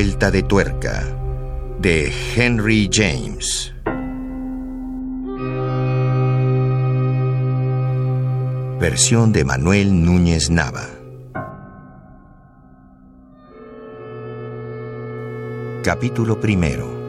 [0.00, 1.14] Vuelta de tuerca
[1.78, 3.70] de Henry James.
[8.80, 10.86] Versión de Manuel Núñez Nava.
[15.84, 16.99] Capítulo primero.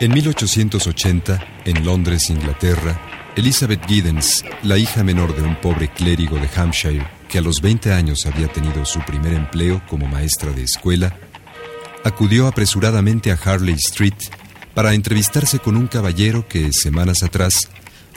[0.00, 3.00] En 1880, en Londres, Inglaterra,
[3.34, 7.92] Elizabeth Giddens, la hija menor de un pobre clérigo de Hampshire, que a los 20
[7.92, 11.16] años había tenido su primer empleo como maestra de escuela,
[12.04, 14.14] acudió apresuradamente a Harley Street
[14.72, 17.68] para entrevistarse con un caballero que, semanas atrás,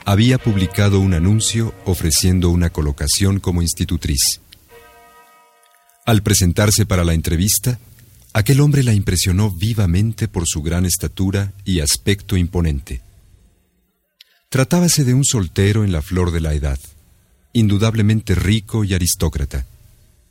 [0.04, 4.40] había publicado un anuncio ofreciendo una colocación como institutriz.
[6.04, 7.78] Al presentarse para la entrevista,
[8.34, 13.02] Aquel hombre la impresionó vivamente por su gran estatura y aspecto imponente.
[14.48, 16.78] Tratábase de un soltero en la flor de la edad,
[17.52, 19.66] indudablemente rico y aristócrata,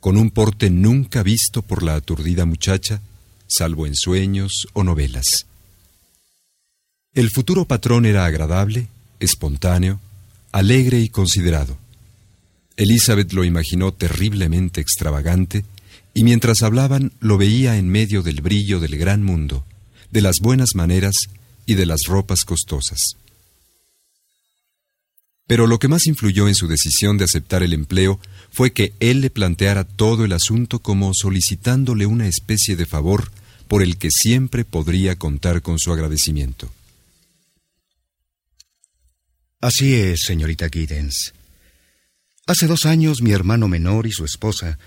[0.00, 3.00] con un porte nunca visto por la aturdida muchacha,
[3.46, 5.46] salvo en sueños o novelas.
[7.14, 8.88] El futuro patrón era agradable,
[9.20, 10.00] espontáneo,
[10.50, 11.78] alegre y considerado.
[12.76, 15.64] Elizabeth lo imaginó terriblemente extravagante
[16.14, 19.64] y mientras hablaban lo veía en medio del brillo del gran mundo,
[20.10, 21.14] de las buenas maneras
[21.66, 23.16] y de las ropas costosas.
[25.46, 29.20] Pero lo que más influyó en su decisión de aceptar el empleo fue que él
[29.20, 33.30] le planteara todo el asunto como solicitándole una especie de favor
[33.68, 36.70] por el que siempre podría contar con su agradecimiento.
[39.60, 41.32] Así es, señorita Giddens.
[42.46, 44.78] Hace dos años mi hermano menor y su esposa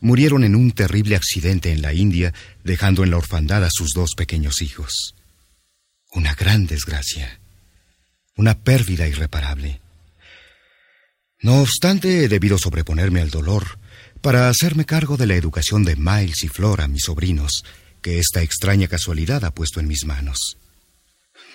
[0.00, 2.32] murieron en un terrible accidente en la India,
[2.64, 5.14] dejando en la orfandad a sus dos pequeños hijos.
[6.12, 7.40] Una gran desgracia.
[8.36, 9.80] Una pérdida irreparable.
[11.42, 13.78] No obstante, he debido sobreponerme al dolor
[14.20, 17.64] para hacerme cargo de la educación de Miles y Flora, mis sobrinos,
[18.02, 20.58] que esta extraña casualidad ha puesto en mis manos.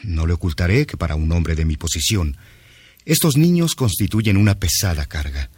[0.03, 2.38] No le ocultaré que para un hombre de mi posición,
[3.06, 5.50] estos niños constituyen una pesada carga.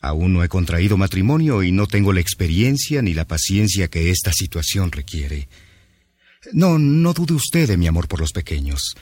[0.00, 4.32] Aún no he contraído matrimonio y no tengo la experiencia ni la paciencia que esta
[4.32, 5.48] situación requiere.
[6.52, 8.94] No, no dude usted de mi amor por los pequeños.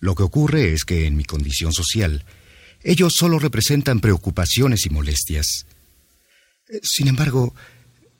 [0.00, 2.24] Lo que ocurre es que en mi condición social,
[2.82, 5.64] ellos solo representan preocupaciones y molestias.
[6.82, 7.54] Sin embargo,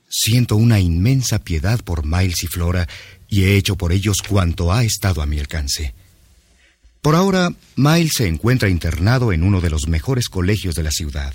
[0.09, 2.89] siento una inmensa piedad por Miles y Flora
[3.29, 5.95] y he hecho por ellos cuanto ha estado a mi alcance.
[7.03, 11.35] Por ahora, Miles se encuentra internado en uno de los mejores colegios de la ciudad.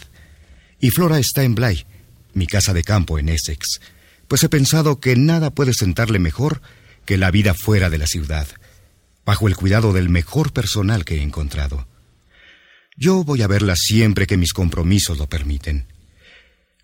[0.79, 1.85] Y Flora está en Bly,
[2.33, 3.81] mi casa de campo en Essex,
[4.27, 6.61] pues he pensado que nada puede sentarle mejor
[7.05, 8.47] que la vida fuera de la ciudad,
[9.25, 11.87] bajo el cuidado del mejor personal que he encontrado.
[12.95, 15.87] Yo voy a verla siempre que mis compromisos lo permiten.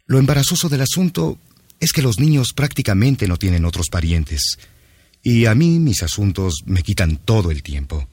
[0.07, 1.38] Lo embarazoso del asunto
[1.80, 4.57] es que los niños prácticamente no tienen otros parientes,
[5.21, 8.07] y a mí mis asuntos me quitan todo el tiempo.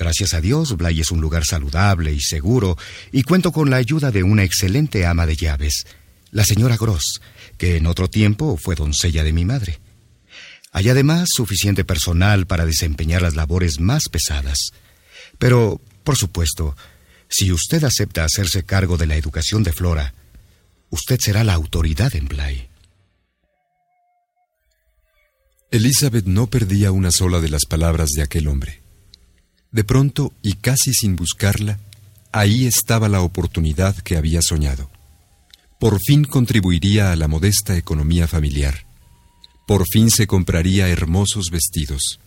[0.00, 2.78] Gracias a Dios, Bly es un lugar saludable y seguro,
[3.12, 5.86] y cuento con la ayuda de una excelente ama de llaves,
[6.30, 7.20] la señora Gross,
[7.58, 9.78] que en otro tiempo fue doncella de mi madre.
[10.72, 14.70] Hay además suficiente personal para desempeñar las labores más pesadas.
[15.38, 16.74] Pero, por supuesto,
[17.28, 20.14] si usted acepta hacerse cargo de la educación de Flora,
[20.88, 22.68] usted será la autoridad en Bly.
[25.70, 28.79] Elizabeth no perdía una sola de las palabras de aquel hombre.
[29.72, 31.78] De pronto, y casi sin buscarla,
[32.32, 34.90] ahí estaba la oportunidad que había soñado.
[35.78, 38.84] Por fin contribuiría a la modesta economía familiar.
[39.66, 42.20] Por fin se compraría hermosos vestidos.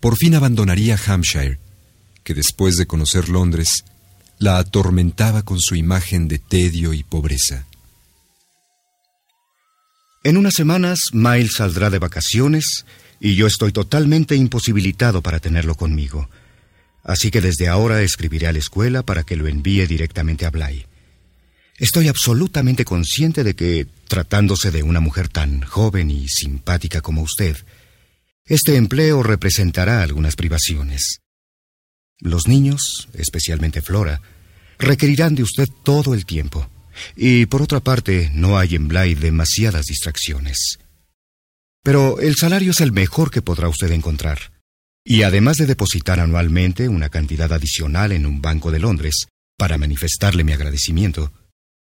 [0.00, 1.58] Por fin abandonaría Hampshire,
[2.24, 3.84] que después de conocer Londres,
[4.38, 7.66] la atormentaba con su imagen de tedio y pobreza.
[10.24, 12.84] En unas semanas, Miles saldrá de vacaciones
[13.20, 16.28] y yo estoy totalmente imposibilitado para tenerlo conmigo.
[17.04, 20.86] Así que desde ahora escribiré a la escuela para que lo envíe directamente a Bly.
[21.76, 27.56] Estoy absolutamente consciente de que, tratándose de una mujer tan joven y simpática como usted,
[28.46, 31.20] este empleo representará algunas privaciones.
[32.20, 34.22] Los niños, especialmente Flora,
[34.78, 36.68] requerirán de usted todo el tiempo.
[37.16, 40.78] Y por otra parte, no hay en Bly demasiadas distracciones.
[41.82, 44.53] Pero el salario es el mejor que podrá usted encontrar.
[45.04, 49.26] Y además de depositar anualmente una cantidad adicional en un banco de Londres
[49.58, 51.30] para manifestarle mi agradecimiento,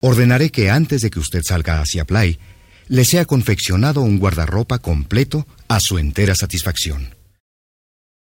[0.00, 2.38] ordenaré que antes de que usted salga hacia Bly,
[2.88, 7.14] le sea confeccionado un guardarropa completo a su entera satisfacción.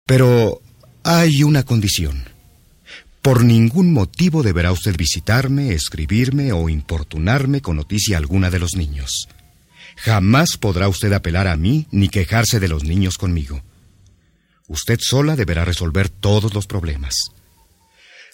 [0.06, 0.62] Pero
[1.04, 2.24] hay una condición.
[3.24, 9.28] Por ningún motivo deberá usted visitarme, escribirme o importunarme con noticia alguna de los niños.
[9.98, 13.64] Jamás podrá usted apelar a mí ni quejarse de los niños conmigo.
[14.68, 17.16] Usted sola deberá resolver todos los problemas.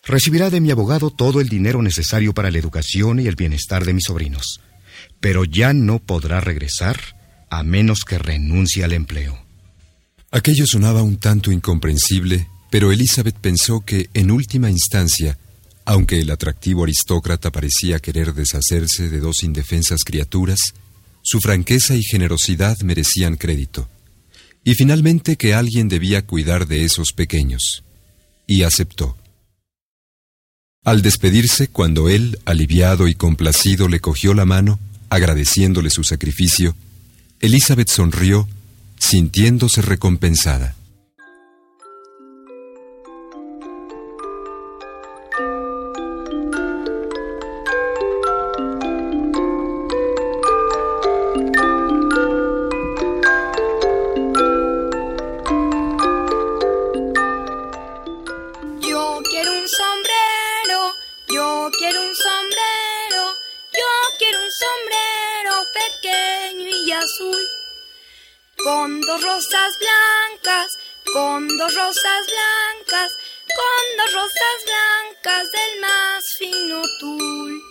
[0.04, 3.94] Recibirá de mi abogado todo el dinero necesario para la educación y el bienestar de
[3.94, 4.62] mis sobrinos,
[5.20, 7.00] pero ya no podrá regresar
[7.50, 9.46] a menos que renuncie al empleo.
[10.32, 15.38] Aquello sonaba un tanto incomprensible pero Elizabeth pensó que, en última instancia,
[15.84, 20.58] aunque el atractivo aristócrata parecía querer deshacerse de dos indefensas criaturas,
[21.22, 23.90] su franqueza y generosidad merecían crédito,
[24.64, 27.84] y finalmente que alguien debía cuidar de esos pequeños,
[28.48, 29.18] y aceptó.
[30.84, 34.80] Al despedirse, cuando él, aliviado y complacido, le cogió la mano,
[35.10, 36.76] agradeciéndole su sacrificio,
[37.40, 38.48] Elizabeth sonrió,
[38.98, 40.76] sintiéndose recompensada.
[68.64, 70.68] Con dos rosas blancas,
[71.14, 73.12] con dos rosas blancas,
[73.48, 77.62] con dos rosas blancas del más fino tul.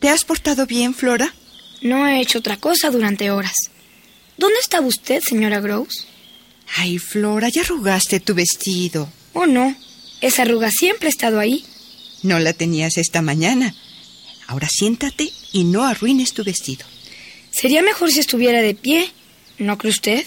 [0.00, 1.34] ¿Te has portado bien, Flora?
[1.82, 3.70] No he hecho otra cosa durante horas.
[4.36, 6.06] ¿Dónde estaba usted, señora Gross?
[6.76, 9.08] Ay, Flora, ya arrugaste tu vestido.
[9.32, 9.74] Oh, no.
[10.20, 11.64] Esa arruga siempre ha estado ahí.
[12.22, 13.74] No la tenías esta mañana.
[14.46, 16.84] Ahora siéntate y no arruines tu vestido.
[17.50, 19.10] Sería mejor si estuviera de pie.
[19.60, 20.24] ¿No cree usted?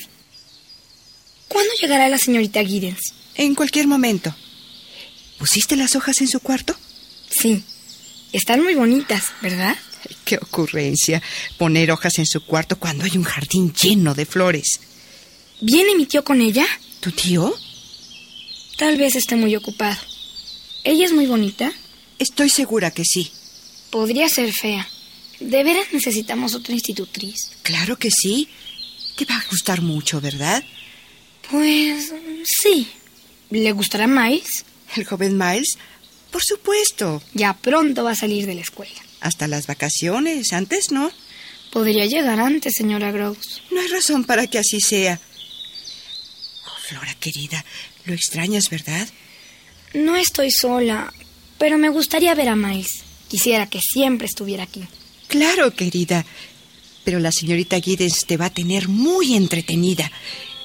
[1.47, 3.13] ¿Cuándo llegará la señorita Giddens?
[3.33, 4.33] En cualquier momento.
[5.39, 6.75] ¿Pusiste las hojas en su cuarto?
[7.29, 7.63] Sí.
[8.31, 9.75] Están muy bonitas, ¿verdad?
[10.25, 11.21] qué ocurrencia
[11.57, 14.79] poner hojas en su cuarto cuando hay un jardín lleno de flores.
[15.61, 16.65] ¿Viene mi tío con ella?
[16.99, 17.53] ¿Tu tío?
[18.77, 19.99] Tal vez esté muy ocupado.
[20.83, 21.71] ¿Ella es muy bonita?
[22.19, 23.31] Estoy segura que sí.
[23.89, 24.87] Podría ser fea.
[25.39, 27.51] De veras necesitamos otra institutriz.
[27.63, 28.49] Claro que sí.
[29.15, 30.63] Te va a gustar mucho, ¿verdad?
[31.49, 32.11] Pues
[32.45, 32.87] sí.
[33.49, 34.65] ¿Le gustará Miles?
[34.95, 35.77] ¿El joven Miles?
[36.31, 37.21] Por supuesto.
[37.33, 38.99] Ya pronto va a salir de la escuela.
[39.21, 41.11] Hasta las vacaciones, antes no.
[41.71, 43.61] Podría llegar antes, señora Gross.
[43.71, 45.19] No hay razón para que así sea.
[46.67, 47.63] Oh, Flora querida,
[48.05, 49.07] lo extrañas, ¿verdad?
[49.93, 51.13] No estoy sola,
[51.57, 53.03] pero me gustaría ver a Miles.
[53.27, 54.83] Quisiera que siempre estuviera aquí.
[55.27, 56.25] Claro, querida.
[57.03, 60.11] Pero la señorita Giddens te va a tener muy entretenida.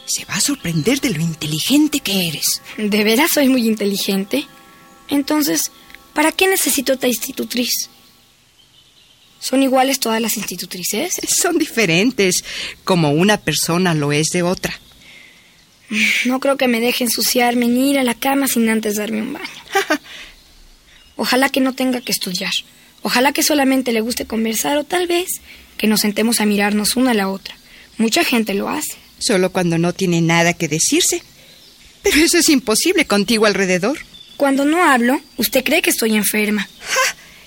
[0.06, 2.62] Se va a sorprender de lo inteligente que eres.
[2.76, 4.46] ¿De veras soy muy inteligente?
[5.08, 5.70] Entonces,
[6.14, 7.90] ¿para qué necesito otra institutriz?
[9.40, 11.20] ¿Son iguales todas las institutrices?
[11.28, 12.44] Son diferentes,
[12.84, 14.78] como una persona lo es de otra.
[16.26, 19.32] No creo que me deje ensuciarme ni ir a la cama sin antes darme un
[19.32, 19.46] baño.
[21.16, 22.52] Ojalá que no tenga que estudiar.
[23.02, 25.40] Ojalá que solamente le guste conversar o tal vez
[25.78, 27.56] que nos sentemos a mirarnos una a la otra.
[27.96, 28.96] Mucha gente lo hace.
[29.18, 31.22] Solo cuando no tiene nada que decirse.
[32.02, 33.98] Pero eso es imposible contigo alrededor.
[34.36, 36.68] Cuando no hablo, usted cree que estoy enferma.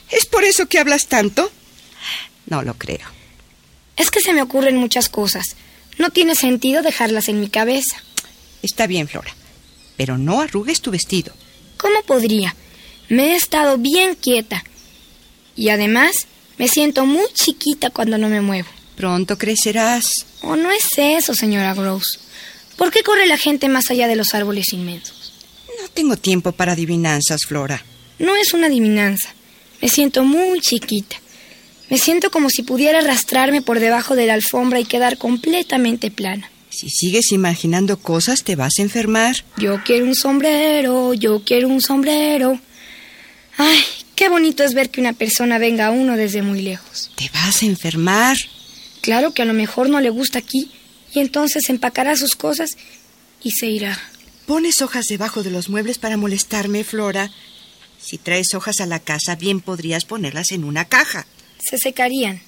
[0.10, 1.52] ¿Es por eso que hablas tanto?
[2.48, 3.08] No lo creo.
[3.96, 5.56] Es que se me ocurren muchas cosas.
[5.98, 7.98] No tiene sentido dejarlas en mi cabeza.
[8.62, 9.34] Está bien, Flora.
[9.96, 11.34] Pero no arrugues tu vestido.
[11.78, 12.56] ¿Cómo podría?
[13.08, 14.64] Me he estado bien quieta.
[15.56, 16.28] Y además,
[16.62, 18.70] me siento muy chiquita cuando no me muevo.
[18.96, 20.28] Pronto crecerás.
[20.44, 22.20] ¿O no es eso, señora Gross?
[22.78, 25.34] ¿Por qué corre la gente más allá de los árboles inmensos?
[25.82, 27.84] No tengo tiempo para adivinanzas, Flora.
[28.20, 29.30] No es una adivinanza.
[29.82, 31.16] Me siento muy chiquita.
[31.90, 36.52] Me siento como si pudiera arrastrarme por debajo de la alfombra y quedar completamente plana.
[36.70, 39.36] Si sigues imaginando cosas, te vas a enfermar.
[39.58, 42.60] Yo quiero un sombrero, yo quiero un sombrero.
[43.58, 43.84] Ay,
[44.22, 47.10] qué bonito es ver que una persona venga a uno desde muy lejos.
[47.16, 48.38] Te vas a enfermar.
[49.02, 50.72] Claro que a lo mejor no le gusta aquí
[51.12, 52.78] y entonces empacará sus cosas
[53.42, 54.00] y se irá.
[54.46, 57.32] Pones hojas debajo de los muebles para molestarme, Flora.
[58.00, 61.26] Si traes hojas a la casa, bien podrías ponerlas en una caja.
[61.60, 62.44] Se secarían.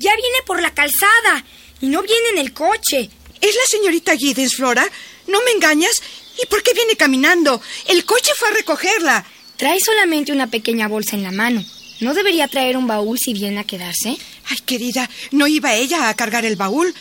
[0.00, 1.44] Ya viene por la calzada
[1.80, 3.10] y no viene en el coche.
[3.40, 4.84] ¿Es la señorita Giddens, Flora?
[5.28, 6.02] ¿No me engañas?
[6.42, 7.60] ¿Y por qué viene caminando?
[7.86, 9.24] El coche fue a recogerla.
[9.56, 11.64] Trae solamente una pequeña bolsa en la mano.
[12.00, 14.16] ¿No debería traer un baúl si viene a quedarse?
[14.48, 16.92] Ay, querida, ¿no iba ella a cargar el baúl?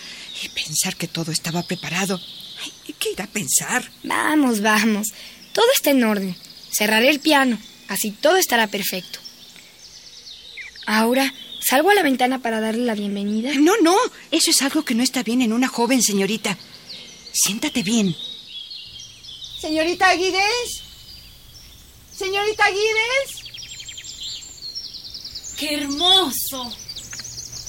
[0.43, 2.19] Y pensar que todo estaba preparado.
[2.63, 3.89] Ay, ¿Qué irá a pensar?
[4.03, 5.09] Vamos, vamos.
[5.51, 6.35] Todo está en orden.
[6.71, 7.57] Cerraré el piano.
[7.87, 9.19] Así todo estará perfecto.
[10.85, 13.51] Ahora, ¿salgo a la ventana para darle la bienvenida?
[13.55, 13.95] No, no.
[14.31, 16.57] Eso es algo que no está bien en una joven señorita.
[17.31, 18.15] Siéntate bien.
[19.63, 20.83] Señorita Guides.
[22.13, 23.29] Señorita Guides.
[25.57, 26.69] ¡Qué hermoso!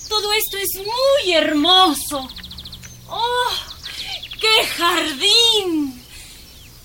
[0.08, 2.28] Todo esto es muy hermoso.
[3.08, 3.52] ¡Oh!
[4.40, 6.02] ¡Qué jardín!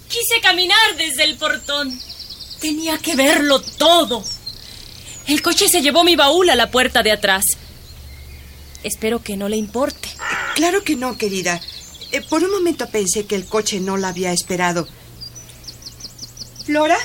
[0.07, 1.99] Quise caminar desde el portón.
[2.61, 4.23] Tenía que verlo todo.
[5.25, 7.45] El coche se llevó mi baúl a la puerta de atrás.
[8.83, 10.07] Espero que no le importe.
[10.53, 11.59] Claro que no, querida.
[12.11, 14.87] Eh, por un momento pensé que el coche no la había esperado.
[16.69, 16.99] Flora,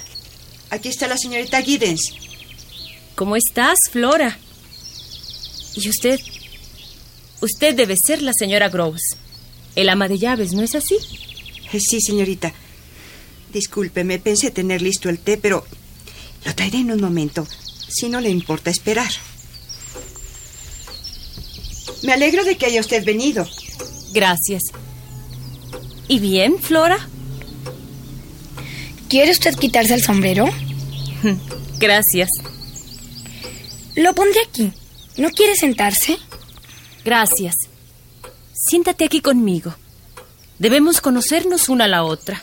[0.68, 2.12] aquí está la señorita Giddens.
[3.14, 4.36] ¿Cómo estás, Flora?
[5.74, 6.20] ¿Y usted?
[7.40, 9.16] Usted debe ser la señora Groves,
[9.74, 10.96] el ama de llaves, ¿no es así?
[11.72, 12.52] Eh, Sí, señorita.
[13.54, 15.64] Discúlpeme, pensé tener listo el té, pero
[16.44, 17.48] lo traeré en un momento,
[17.88, 19.12] si no le importa esperar.
[22.02, 23.48] Me alegro de que haya usted venido.
[24.12, 24.64] Gracias.
[26.06, 27.08] ¿Y bien, Flora?
[29.14, 30.44] ¿Quiere usted quitarse el sombrero?
[31.78, 32.28] Gracias.
[33.94, 34.72] Lo pondré aquí.
[35.18, 36.18] ¿No quiere sentarse?
[37.04, 37.54] Gracias.
[38.52, 39.72] Siéntate aquí conmigo.
[40.58, 42.42] Debemos conocernos una a la otra.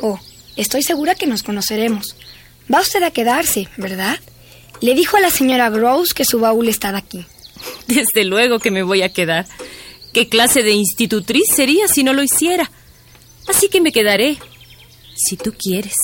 [0.00, 0.18] Oh,
[0.56, 2.16] estoy segura que nos conoceremos.
[2.72, 4.18] Va usted a quedarse, ¿verdad?
[4.80, 7.26] Le dijo a la señora Gross que su baúl estaba aquí.
[7.88, 9.44] Desde luego que me voy a quedar.
[10.14, 12.70] ¿Qué clase de institutriz sería si no lo hiciera?
[13.46, 14.38] Así que me quedaré,
[15.16, 15.94] si tú quieres.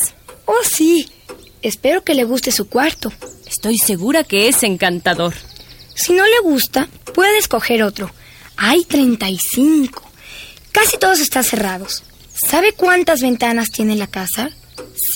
[0.45, 1.09] Oh, sí.
[1.63, 3.13] Espero que le guste su cuarto.
[3.47, 5.35] Estoy segura que es encantador.
[5.95, 8.11] Si no le gusta, puede escoger otro.
[8.57, 10.03] Hay 35.
[10.73, 12.03] Casi todos están cerrados.
[12.49, 14.51] ¿Sabe cuántas ventanas tiene la casa?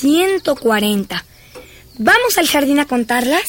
[0.01, 1.25] 140.
[1.99, 3.45] ¿Vamos al jardín a contarlas?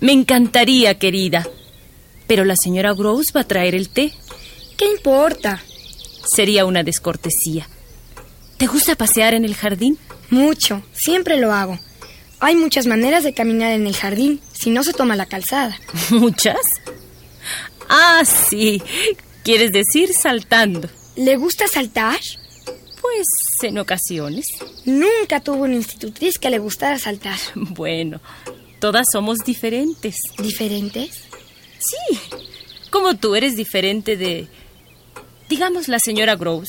[0.00, 1.46] Me encantaría, querida.
[2.26, 4.12] Pero la señora Gross va a traer el té.
[4.76, 5.62] ¿Qué importa?
[6.34, 7.68] Sería una descortesía.
[8.62, 9.98] ¿Te gusta pasear en el jardín?
[10.30, 10.84] Mucho.
[10.92, 11.80] Siempre lo hago.
[12.38, 15.76] Hay muchas maneras de caminar en el jardín si no se toma la calzada.
[16.10, 16.60] ¿Muchas?
[17.88, 18.80] Ah, sí.
[19.42, 20.88] ¿Quieres decir saltando?
[21.16, 22.20] ¿Le gusta saltar?
[23.00, 23.26] Pues
[23.62, 24.46] en ocasiones.
[24.84, 27.40] Nunca tuvo una institutriz que le gustara saltar.
[27.56, 28.20] Bueno,
[28.78, 30.14] todas somos diferentes.
[30.38, 31.22] ¿Diferentes?
[31.80, 32.16] Sí,
[32.90, 34.46] como tú eres diferente de,
[35.48, 36.68] digamos, la señora Gross.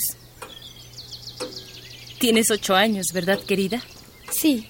[2.24, 3.84] Tienes ocho años, ¿verdad, querida?
[4.32, 4.70] Sí,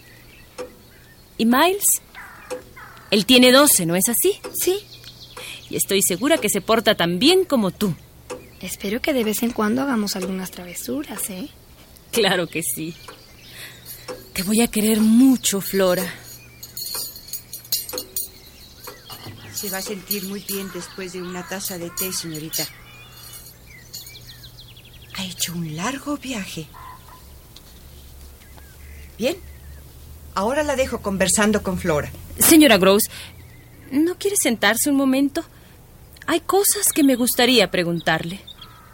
[1.37, 1.83] ¿Y Miles?
[3.11, 4.39] Él tiene doce, ¿no es así?
[4.59, 4.79] sí.
[5.69, 7.93] Y estoy segura que se porta tan bien como tú.
[8.59, 11.47] Espero que de vez en cuando hagamos algunas travesuras, ¿eh?
[12.11, 12.95] Claro que sí.
[14.33, 16.11] Te voy a querer mucho, Flora.
[19.53, 22.67] Se va a sentir muy bien después de una taza de té, señorita.
[25.17, 26.67] Ha hecho un largo viaje.
[29.17, 29.37] Bien.
[30.35, 32.11] Ahora la dejo conversando con Flora.
[32.39, 33.03] Señora Gross,
[33.91, 35.43] ¿no quiere sentarse un momento?
[36.25, 38.39] Hay cosas que me gustaría preguntarle.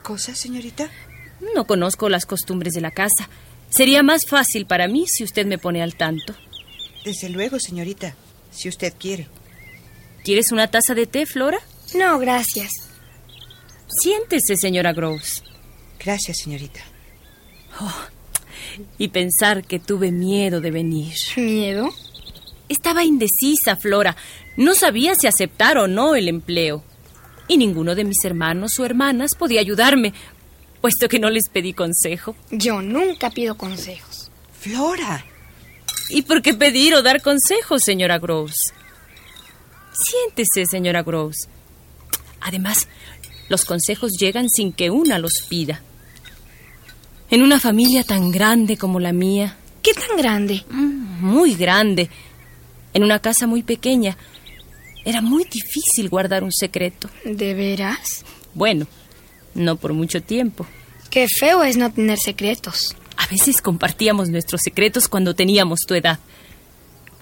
[0.04, 0.90] ¿Cosa, señorita?
[1.56, 3.30] No conozco las costumbres de la casa.
[3.70, 6.34] Sería más fácil para mí si usted me pone al tanto.
[7.06, 8.16] Desde luego, señorita,
[8.52, 9.28] si usted quiere.
[10.24, 11.60] ¿Quieres una taza de té, Flora?
[11.96, 12.72] No, gracias.
[14.02, 15.44] Siéntese, señora Groves.
[16.04, 16.82] Gracias, señorita.
[17.80, 17.96] Oh,
[18.98, 21.14] y pensar que tuve miedo de venir.
[21.36, 21.90] ¿Miedo?
[22.68, 24.16] Estaba indecisa, Flora.
[24.58, 26.84] No sabía si aceptar o no el empleo.
[27.48, 30.14] Y ninguno de mis hermanos o hermanas podía ayudarme,
[30.82, 32.36] puesto que no les pedí consejo.
[32.52, 34.30] Yo nunca pido consejos.
[34.60, 35.26] Flora.
[36.10, 38.74] ¿Y por qué pedir o dar consejos, señora Groves?
[39.92, 41.48] Siéntese, señora Groves.
[42.42, 42.88] Además,
[43.50, 45.82] los consejos llegan sin que una los pida.
[47.32, 49.56] En una familia tan grande como la mía.
[49.84, 50.64] ¿Qué tan grande?
[50.70, 52.10] Mm, muy grande.
[52.94, 54.18] En una casa muy pequeña.
[55.06, 57.10] Era muy difícil guardar un secreto.
[57.24, 58.26] ¿De veras?
[58.54, 58.88] Bueno,
[59.54, 60.66] no por mucho tiempo.
[61.10, 62.96] Qué feo es no tener secretos.
[63.18, 66.20] A veces compartíamos nuestros secretos cuando teníamos tu edad.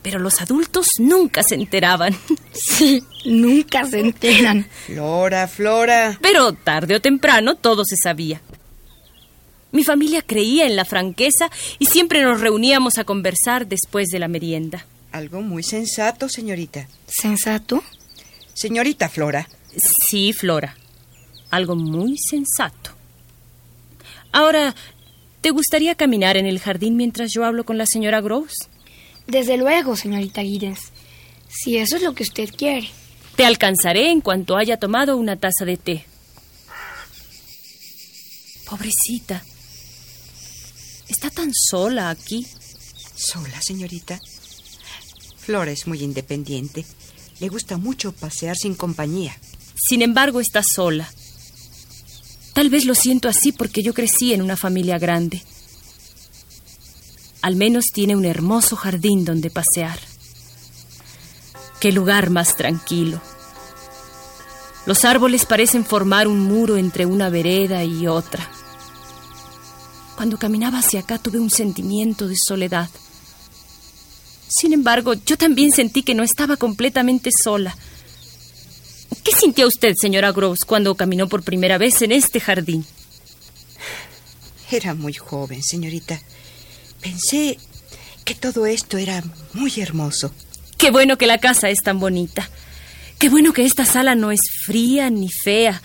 [0.01, 2.15] Pero los adultos nunca se enteraban.
[2.59, 4.67] Sí, nunca se enteran.
[4.87, 6.17] Flora, Flora.
[6.21, 8.41] Pero tarde o temprano todo se sabía.
[9.71, 14.27] Mi familia creía en la franqueza y siempre nos reuníamos a conversar después de la
[14.27, 14.86] merienda.
[15.12, 16.88] Algo muy sensato, señorita.
[17.07, 17.83] ¿Sensato?
[18.53, 19.47] Señorita Flora.
[20.09, 20.75] Sí, Flora.
[21.50, 22.91] Algo muy sensato.
[24.31, 24.75] Ahora,
[25.41, 28.69] ¿te gustaría caminar en el jardín mientras yo hablo con la señora Groves?
[29.27, 30.91] Desde luego, señorita Giddens.
[31.50, 32.89] Si eso es lo que usted quiere.
[33.36, 36.05] Te alcanzaré en cuanto haya tomado una taza de té.
[38.69, 39.43] Pobrecita.
[41.09, 42.45] Está tan sola aquí.
[43.15, 44.19] ¿Sola, señorita?
[45.37, 46.85] Flora es muy independiente.
[47.39, 49.37] Le gusta mucho pasear sin compañía.
[49.75, 51.09] Sin embargo, está sola.
[52.53, 55.41] Tal vez lo siento así porque yo crecí en una familia grande.
[57.41, 59.99] Al menos tiene un hermoso jardín donde pasear.
[61.79, 63.21] Qué lugar más tranquilo.
[64.88, 68.49] Los árboles parecen formar un muro entre una vereda y otra.
[70.17, 72.89] Cuando caminaba hacia acá tuve un sentimiento de soledad.
[74.47, 77.77] Sin embargo, yo también sentí que no estaba completamente sola.
[79.23, 82.84] ¿Qué sintió usted, señora Groves, cuando caminó por primera vez en este jardín?
[84.71, 86.19] Era muy joven, señorita.
[86.99, 87.60] Pensé
[88.25, 90.32] que todo esto era muy hermoso.
[90.80, 92.49] Qué bueno que la casa es tan bonita.
[93.19, 95.80] Qué bueno que esta sala no es fría ni fea.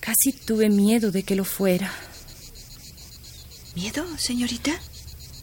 [0.00, 1.92] Casi tuve miedo de que lo fuera.
[3.74, 4.72] ¿Miedo, señorita?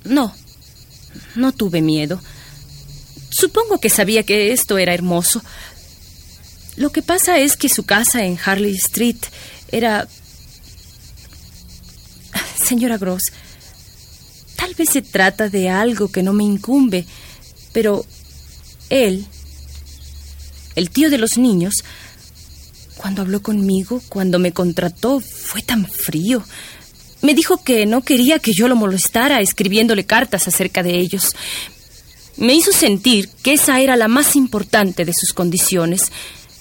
[0.03, 0.33] No,
[1.35, 2.21] no tuve miedo.
[3.29, 5.41] Supongo que sabía que esto era hermoso.
[6.75, 9.17] Lo que pasa es que su casa en Harley Street
[9.71, 10.07] era...
[12.63, 13.23] Señora Gross,
[14.57, 17.05] tal vez se trata de algo que no me incumbe,
[17.71, 18.05] pero
[18.89, 19.25] él,
[20.75, 21.75] el tío de los niños,
[22.97, 26.43] cuando habló conmigo, cuando me contrató, fue tan frío.
[27.21, 31.35] Me dijo que no quería que yo lo molestara escribiéndole cartas acerca de ellos.
[32.37, 36.11] Me hizo sentir que esa era la más importante de sus condiciones.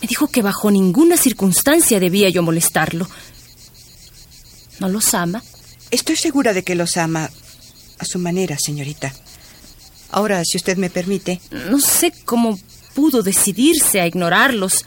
[0.00, 3.06] Me dijo que bajo ninguna circunstancia debía yo molestarlo.
[4.80, 5.42] ¿No los ama?
[5.90, 7.30] Estoy segura de que los ama
[7.98, 9.14] a su manera, señorita.
[10.10, 11.40] Ahora, si usted me permite.
[11.50, 12.58] No sé cómo
[12.94, 14.84] pudo decidirse a ignorarlos,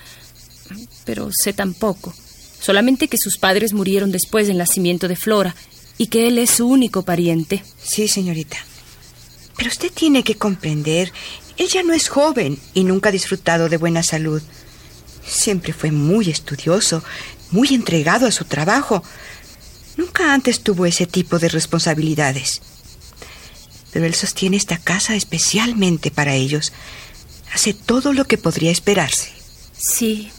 [1.06, 2.14] pero sé tampoco.
[2.60, 5.56] Solamente que sus padres murieron después del nacimiento de Flora
[5.98, 7.64] y que él es su único pariente.
[7.82, 8.58] Sí, señorita.
[9.58, 11.12] Pero usted tiene que comprender,
[11.58, 14.42] ella no es joven y nunca ha disfrutado de buena salud.
[15.26, 17.04] Siempre fue muy estudioso,
[17.52, 19.04] muy entregado a su trabajo.
[19.98, 22.62] Nunca antes tuvo ese tipo de responsabilidades.
[23.92, 26.72] Pero él sostiene esta casa especialmente para ellos.
[27.54, 29.30] Hace todo lo que podría esperarse.
[29.78, 30.32] Sí,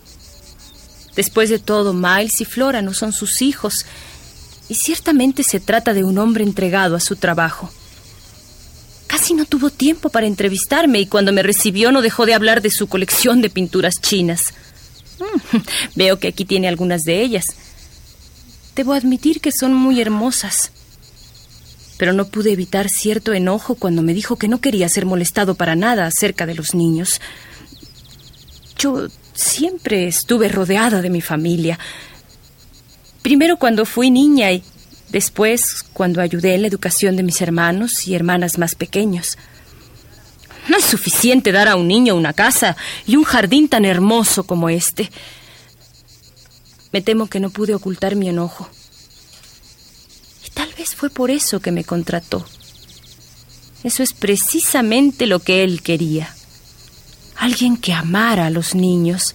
[1.17, 3.85] Después de todo, Miles y Flora no son sus hijos,
[4.69, 7.71] y ciertamente se trata de un hombre entregado a su trabajo.
[9.09, 12.71] Casi no tuvo tiempo para entrevistarme y cuando me recibió no dejó de hablar de
[12.71, 14.55] su colección de pinturas chinas.
[15.19, 15.57] Mm,
[15.97, 17.45] veo que aquí tiene algunas de ellas.
[18.77, 20.71] Debo admitir que son muy hermosas.
[21.99, 25.75] Pero no pude evitar cierto enojo cuando me dijo que no quería ser molestado para
[25.75, 27.21] nada acerca de los niños.
[28.79, 29.09] Yo
[29.41, 31.79] Siempre estuve rodeada de mi familia.
[33.23, 34.63] Primero cuando fui niña y
[35.09, 39.39] después cuando ayudé en la educación de mis hermanos y hermanas más pequeños.
[40.69, 42.77] No es suficiente dar a un niño una casa
[43.07, 45.11] y un jardín tan hermoso como este.
[46.93, 48.69] Me temo que no pude ocultar mi enojo.
[50.47, 52.45] Y tal vez fue por eso que me contrató.
[53.85, 56.35] Eso es precisamente lo que él quería
[57.41, 59.35] alguien que amara a los niños,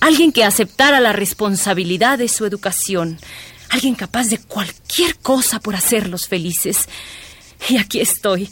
[0.00, 3.18] Alguien que aceptara la responsabilidad de su educación.
[3.70, 6.88] Alguien capaz de cualquier cosa por hacerlos felices.
[7.68, 8.48] Y aquí estoy.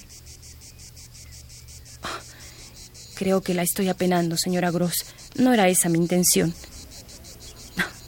[3.15, 5.07] Creo que la estoy apenando, señora Gross.
[5.37, 6.53] No era esa mi intención.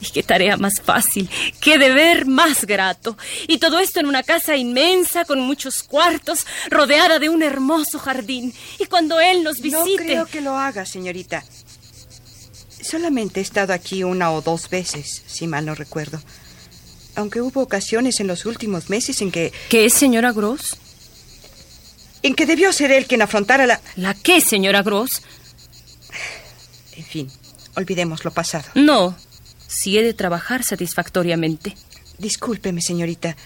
[0.00, 1.28] Y qué tarea más fácil,
[1.60, 3.16] qué deber más grato.
[3.48, 8.54] Y todo esto en una casa inmensa, con muchos cuartos, rodeada de un hermoso jardín.
[8.78, 9.80] Y cuando él nos visite...
[9.80, 11.44] No creo que lo haga, señorita.
[12.80, 16.22] Solamente he estado aquí una o dos veces, si mal no recuerdo.
[17.16, 19.52] Aunque hubo ocasiones en los últimos meses en que...
[19.68, 20.76] ¿Qué es, señora Gross?
[22.22, 23.80] En que debió ser él quien afrontara la...
[23.96, 25.22] ¿La qué, señora Gross?
[26.92, 27.30] En fin,
[27.74, 28.64] olvidemos lo pasado.
[28.74, 29.16] No,
[29.68, 31.76] si he de trabajar satisfactoriamente.
[32.18, 33.36] Discúlpeme, señorita.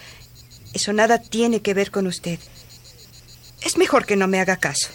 [0.72, 2.38] Eso nada tiene que ver con usted.
[3.61, 4.88] Es mejor que no me haga caso.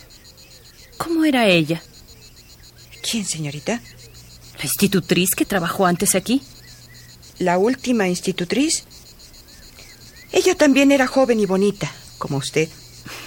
[0.98, 1.84] ¿Cómo era ella?
[3.10, 3.80] ¿Quién, señorita?
[4.58, 6.42] La institutriz que trabajó antes aquí.
[7.38, 8.86] ¿La última institutriz?
[10.32, 12.68] Ella también era joven y bonita, como usted.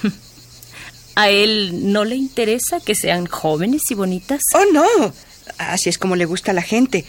[1.14, 4.40] ¿A él no le interesa que sean jóvenes y bonitas?
[4.54, 5.12] Oh, no.
[5.58, 7.04] Así es como le gusta a la gente.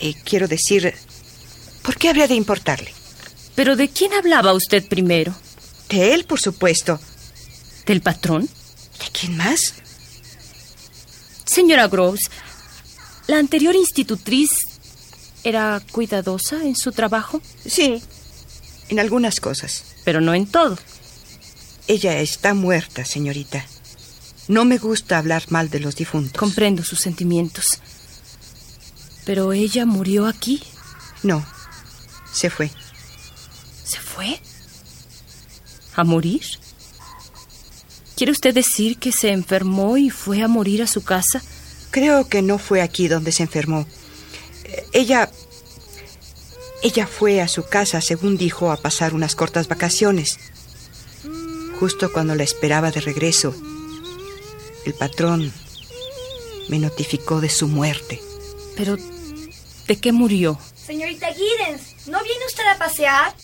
[0.00, 0.94] Eh, quiero decir,
[1.82, 2.92] ¿por qué habría de importarle?
[3.54, 5.34] ¿Pero de quién hablaba usted primero?
[5.88, 6.98] De él, por supuesto.
[7.84, 8.42] ¿Del patrón?
[8.42, 9.74] ¿De quién más?
[11.44, 12.30] Señora Groves,
[13.26, 14.50] ¿la anterior institutriz
[15.42, 17.42] era cuidadosa en su trabajo?
[17.66, 18.02] Sí,
[18.88, 19.84] en algunas cosas.
[20.04, 20.78] Pero no en todo.
[21.88, 23.66] Ella está muerta, señorita.
[24.48, 26.38] No me gusta hablar mal de los difuntos.
[26.38, 27.80] Comprendo sus sentimientos.
[29.30, 30.60] ¿Pero ella murió aquí?
[31.22, 31.46] No,
[32.32, 32.68] se fue.
[33.84, 34.40] ¿Se fue?
[35.94, 36.42] ¿A morir?
[38.16, 41.40] ¿Quiere usted decir que se enfermó y fue a morir a su casa?
[41.92, 43.86] Creo que no fue aquí donde se enfermó.
[44.92, 45.30] Ella...
[46.82, 50.40] Ella fue a su casa, según dijo, a pasar unas cortas vacaciones.
[51.78, 53.54] Justo cuando la esperaba de regreso,
[54.84, 55.52] el patrón
[56.68, 58.20] me notificó de su muerte.
[58.76, 58.96] Pero,
[59.90, 60.56] ¿de qué murió?
[60.76, 63.34] Señorita Giddens, ¿no viene usted a pasear?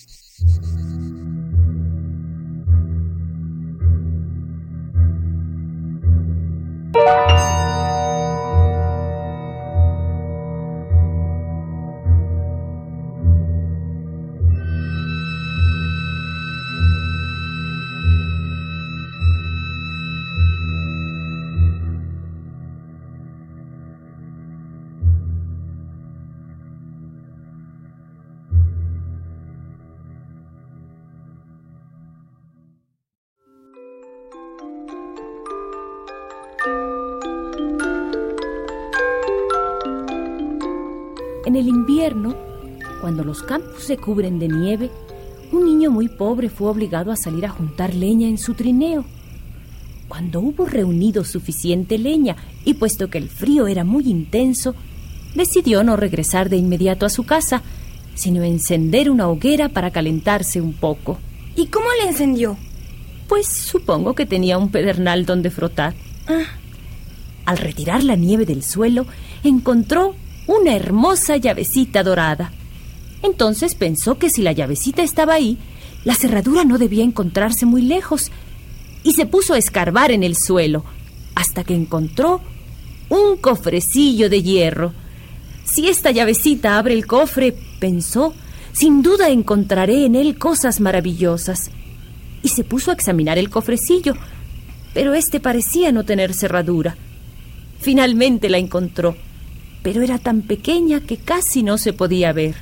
[43.37, 44.91] Los campos se cubren de nieve,
[45.53, 49.05] un niño muy pobre fue obligado a salir a juntar leña en su trineo.
[50.09, 54.75] Cuando hubo reunido suficiente leña y puesto que el frío era muy intenso,
[55.35, 57.61] decidió no regresar de inmediato a su casa,
[58.15, 61.19] sino encender una hoguera para calentarse un poco.
[61.57, 62.57] ¿Y cómo le encendió?
[63.29, 65.93] Pues supongo que tenía un pedernal donde frotar.
[67.45, 69.05] Al retirar la nieve del suelo,
[69.45, 70.15] encontró
[70.47, 72.51] una hermosa llavecita dorada.
[73.23, 75.59] Entonces pensó que si la llavecita estaba ahí,
[76.05, 78.31] la cerradura no debía encontrarse muy lejos,
[79.03, 80.85] y se puso a escarbar en el suelo,
[81.35, 82.41] hasta que encontró
[83.09, 84.93] un cofrecillo de hierro.
[85.65, 88.35] Si esta llavecita abre el cofre, pensó,
[88.73, 91.71] sin duda encontraré en él cosas maravillosas.
[92.43, 94.15] Y se puso a examinar el cofrecillo,
[94.93, 96.97] pero este parecía no tener cerradura.
[97.81, 99.17] Finalmente la encontró
[99.87, 102.57] pero era tan pequeña que casi no se podía ver.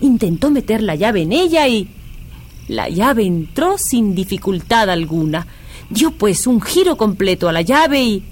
[0.00, 1.88] Intentó meter la llave en ella y...
[2.68, 5.46] La llave entró sin dificultad alguna.
[5.90, 8.22] Dio pues un giro completo a la llave y...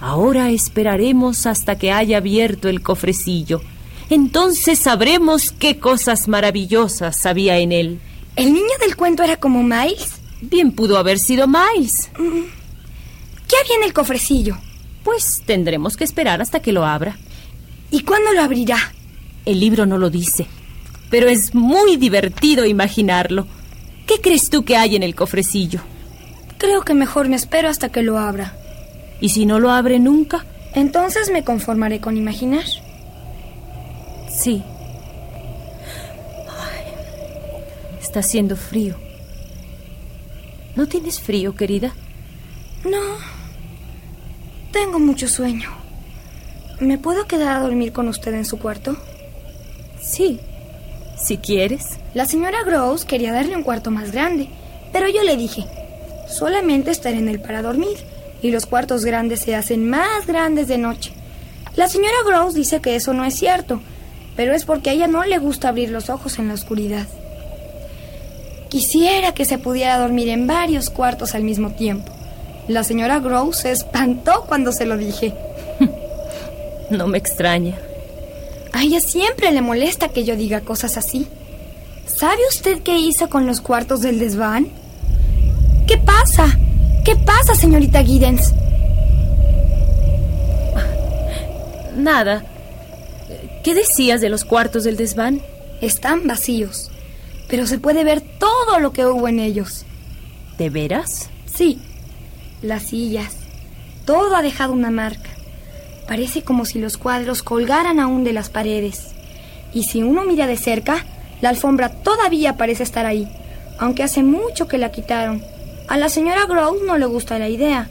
[0.00, 3.62] Ahora esperaremos hasta que haya abierto el cofrecillo.
[4.10, 8.00] Entonces sabremos qué cosas maravillosas había en él.
[8.36, 10.20] ¿El niño del cuento era como Miles?
[10.40, 12.10] Bien pudo haber sido Miles.
[12.14, 14.58] ¿Qué había en el cofrecillo?
[15.04, 17.16] Pues tendremos que esperar hasta que lo abra.
[17.90, 18.92] ¿Y cuándo lo abrirá?
[19.44, 20.46] El libro no lo dice,
[21.10, 23.46] pero es muy divertido imaginarlo.
[24.06, 25.80] ¿Qué crees tú que hay en el cofrecillo?
[26.58, 28.54] Creo que mejor me espero hasta que lo abra.
[29.20, 30.44] ¿Y si no lo abre nunca?
[30.74, 32.64] Entonces me conformaré con imaginar.
[34.30, 34.62] Sí.
[36.48, 36.84] Ay,
[38.00, 38.96] está haciendo frío.
[40.76, 41.92] ¿No tienes frío, querida?
[42.84, 43.00] No.
[44.72, 45.70] Tengo mucho sueño.
[46.80, 48.96] ¿Me puedo quedar a dormir con usted en su cuarto?
[50.02, 50.40] Sí,
[51.16, 51.98] si quieres.
[52.12, 54.48] La señora Gross quería darle un cuarto más grande,
[54.92, 55.64] pero yo le dije,
[56.28, 57.96] solamente estaré en él para dormir,
[58.42, 61.12] y los cuartos grandes se hacen más grandes de noche.
[61.76, 63.80] La señora Gross dice que eso no es cierto,
[64.34, 67.06] pero es porque a ella no le gusta abrir los ojos en la oscuridad.
[68.68, 72.10] Quisiera que se pudiera dormir en varios cuartos al mismo tiempo.
[72.66, 75.32] La señora Gross se espantó cuando se lo dije.
[76.90, 77.78] No me extraña.
[78.72, 81.26] A ella siempre le molesta que yo diga cosas así.
[82.06, 84.68] ¿Sabe usted qué hizo con los cuartos del desván?
[85.86, 86.58] ¿Qué pasa?
[87.04, 88.52] ¿Qué pasa, señorita Giddens?
[91.96, 92.44] Nada.
[93.62, 95.40] ¿Qué decías de los cuartos del desván?
[95.80, 96.90] Están vacíos,
[97.48, 99.84] pero se puede ver todo lo que hubo en ellos.
[100.58, 101.28] ¿De veras?
[101.52, 101.80] Sí,
[102.62, 103.34] las sillas.
[104.04, 105.30] Todo ha dejado una marca.
[106.12, 109.12] Parece como si los cuadros colgaran aún de las paredes.
[109.72, 111.06] Y si uno mira de cerca,
[111.40, 113.26] la alfombra todavía parece estar ahí,
[113.78, 115.42] aunque hace mucho que la quitaron.
[115.88, 117.88] A la señora Grow no le gusta la idea.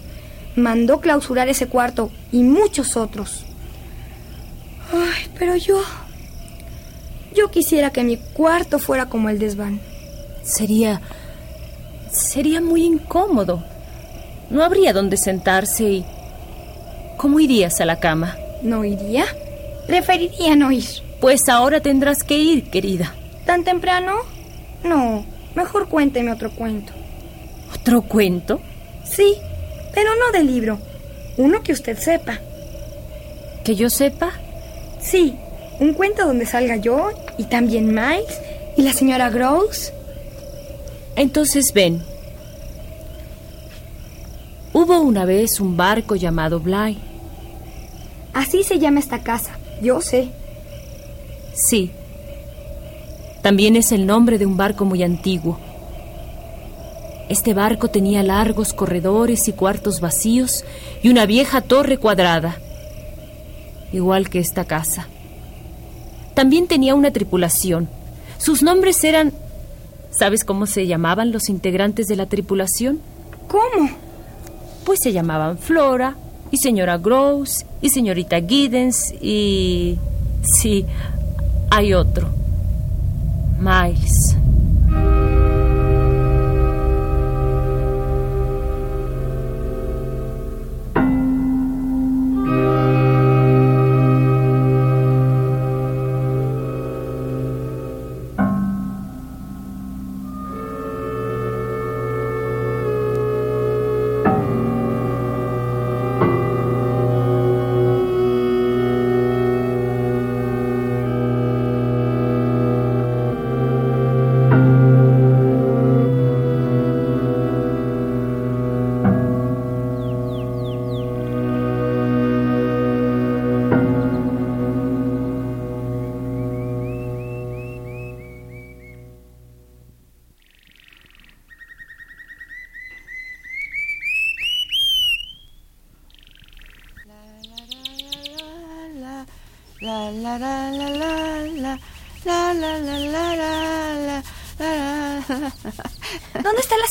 [0.55, 3.43] Mandó clausurar ese cuarto y muchos otros.
[4.93, 5.81] Ay, pero yo...
[7.33, 9.81] Yo quisiera que mi cuarto fuera como el desván.
[10.43, 11.01] Sería...
[12.11, 13.63] Sería muy incómodo.
[14.51, 16.05] No habría donde sentarse y...
[17.17, 18.37] ¿Cómo irías a la cama?
[18.61, 19.25] ¿No iría?
[19.87, 20.85] Preferiría no ir.
[21.19, 23.13] Pues ahora tendrás que ir, querida.
[23.45, 24.13] ¿Tan temprano?
[24.83, 26.93] No, mejor cuénteme otro cuento.
[27.73, 28.59] ¿Otro cuento?
[29.03, 29.35] Sí,
[29.93, 30.79] pero no del libro.
[31.37, 32.39] Uno que usted sepa.
[33.63, 34.31] ¿Que yo sepa?
[34.99, 35.35] Sí,
[35.79, 38.39] un cuento donde salga yo y también Miles
[38.77, 39.93] y la señora Gross.
[41.15, 42.10] Entonces ven.
[44.73, 46.97] Hubo una vez un barco llamado Bly.
[48.33, 50.29] Así se llama esta casa, yo sé.
[51.53, 51.91] Sí.
[53.41, 55.59] También es el nombre de un barco muy antiguo.
[57.27, 60.63] Este barco tenía largos corredores y cuartos vacíos
[61.01, 62.57] y una vieja torre cuadrada,
[63.91, 65.07] igual que esta casa.
[66.33, 67.89] También tenía una tripulación.
[68.37, 69.33] Sus nombres eran...
[70.11, 72.99] ¿Sabes cómo se llamaban los integrantes de la tripulación?
[73.47, 73.89] ¿Cómo?
[74.85, 76.15] Pues se llamaban Flora
[76.51, 79.97] y señora Gross y señorita Giddens y...
[80.43, 80.85] Sí,
[81.69, 82.27] hay otro.
[83.59, 84.35] Miles.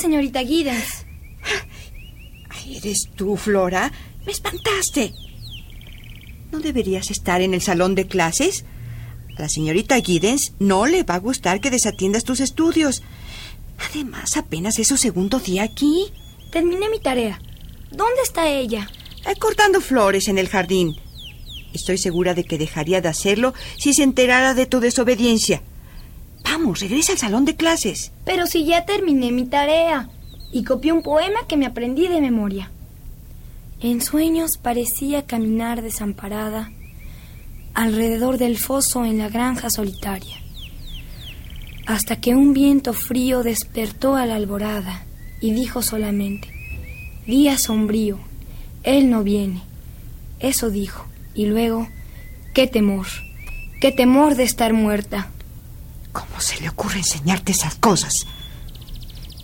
[0.00, 1.04] Señorita Giddens?
[2.66, 3.92] ¿Eres tú, Flora?
[4.24, 5.12] Me espantaste.
[6.50, 8.64] ¿No deberías estar en el salón de clases?
[9.36, 13.02] A la señorita Giddens no le va a gustar que desatiendas tus estudios.
[13.90, 16.12] Además, apenas es su segundo día aquí.
[16.50, 17.40] Terminé mi tarea.
[17.90, 18.88] ¿Dónde está ella?
[19.26, 20.96] Eh, cortando flores en el jardín.
[21.74, 25.62] Estoy segura de que dejaría de hacerlo si se enterara de tu desobediencia.
[26.60, 28.12] Vamos, regresa al salón de clases.
[28.26, 30.10] Pero si ya terminé mi tarea
[30.52, 32.70] y copié un poema que me aprendí de memoria.
[33.80, 36.70] En sueños parecía caminar desamparada
[37.72, 40.36] alrededor del foso en la granja solitaria,
[41.86, 45.06] hasta que un viento frío despertó a la alborada
[45.40, 46.48] y dijo solamente,
[47.26, 48.18] Día sombrío,
[48.82, 49.62] él no viene.
[50.40, 51.06] Eso dijo.
[51.32, 51.88] Y luego,
[52.52, 53.06] qué temor,
[53.80, 55.30] qué temor de estar muerta.
[56.12, 58.26] ¿Cómo se le ocurre enseñarte esas cosas?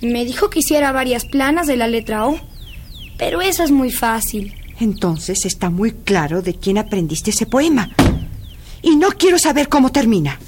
[0.00, 2.38] Me dijo que hiciera varias planas de la letra O,
[3.18, 4.54] pero eso es muy fácil.
[4.78, 7.90] Entonces está muy claro de quién aprendiste ese poema.
[8.82, 10.38] Y no quiero saber cómo termina.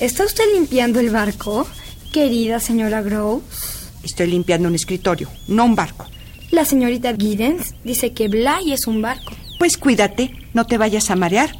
[0.00, 1.68] ¿Está usted limpiando el barco,
[2.12, 3.90] querida señora Groves?
[4.02, 6.06] Estoy limpiando un escritorio, no un barco.
[6.50, 9.32] La señorita Giddens dice que Bly es un barco.
[9.58, 11.50] Pues cuídate, no te vayas a marear.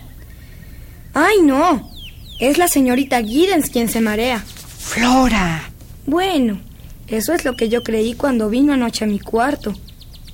[1.15, 1.91] Ay, no.
[2.41, 4.43] Es la señorita Giddens quien se marea.
[4.79, 5.71] Flora.
[6.07, 6.59] Bueno,
[7.07, 9.75] eso es lo que yo creí cuando vino anoche a mi cuarto.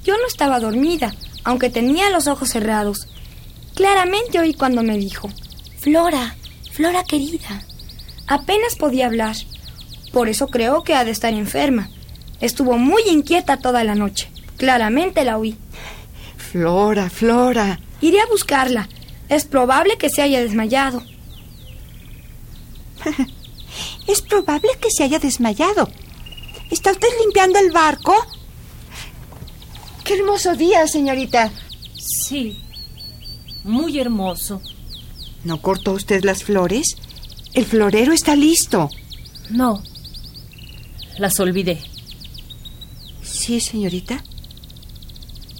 [0.04, 3.08] Yo no estaba dormida, aunque tenía los ojos cerrados.
[3.74, 5.28] Claramente oí cuando me dijo,
[5.80, 6.36] Flora,
[6.70, 7.64] Flora querida.
[8.28, 9.34] Apenas podía hablar.
[10.12, 11.90] Por eso creo que ha de estar enferma.
[12.40, 14.30] Estuvo muy inquieta toda la noche.
[14.56, 15.56] Claramente la oí.
[16.36, 17.80] Flora, Flora.
[18.00, 18.88] Iré a buscarla.
[19.28, 21.02] Es probable que se haya desmayado.
[24.06, 25.88] es probable que se haya desmayado.
[26.70, 28.14] ¿Está usted limpiando el barco?
[30.04, 31.52] Qué hermoso día, señorita.
[31.96, 32.58] Sí,
[33.64, 34.60] muy hermoso.
[35.44, 36.96] ¿No cortó usted las flores?
[37.54, 38.90] El florero está listo.
[39.50, 39.82] No,
[41.18, 41.80] las olvidé.
[43.22, 44.22] Sí, señorita.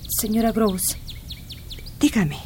[0.08, 0.96] Señora Gross.
[2.00, 2.38] Dígame.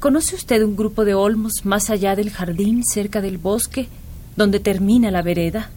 [0.00, 3.86] ¿Conoce usted un grupo de olmos más allá del jardín, cerca del bosque,
[4.34, 5.68] donde termina la vereda?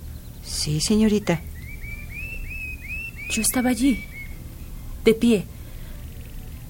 [0.45, 1.41] Sí, señorita.
[3.29, 4.05] Yo estaba allí,
[5.03, 5.43] de pie.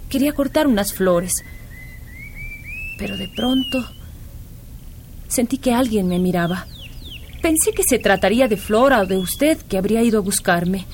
[0.10, 1.46] Quería cortar unas flores,
[2.98, 3.86] pero de pronto
[5.28, 6.66] sentí que alguien me miraba.
[7.44, 10.86] Pensé que se trataría de Flora o de usted que habría ido a buscarme.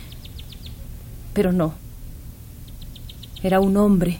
[1.33, 1.73] Pero no.
[3.41, 4.19] Era un hombre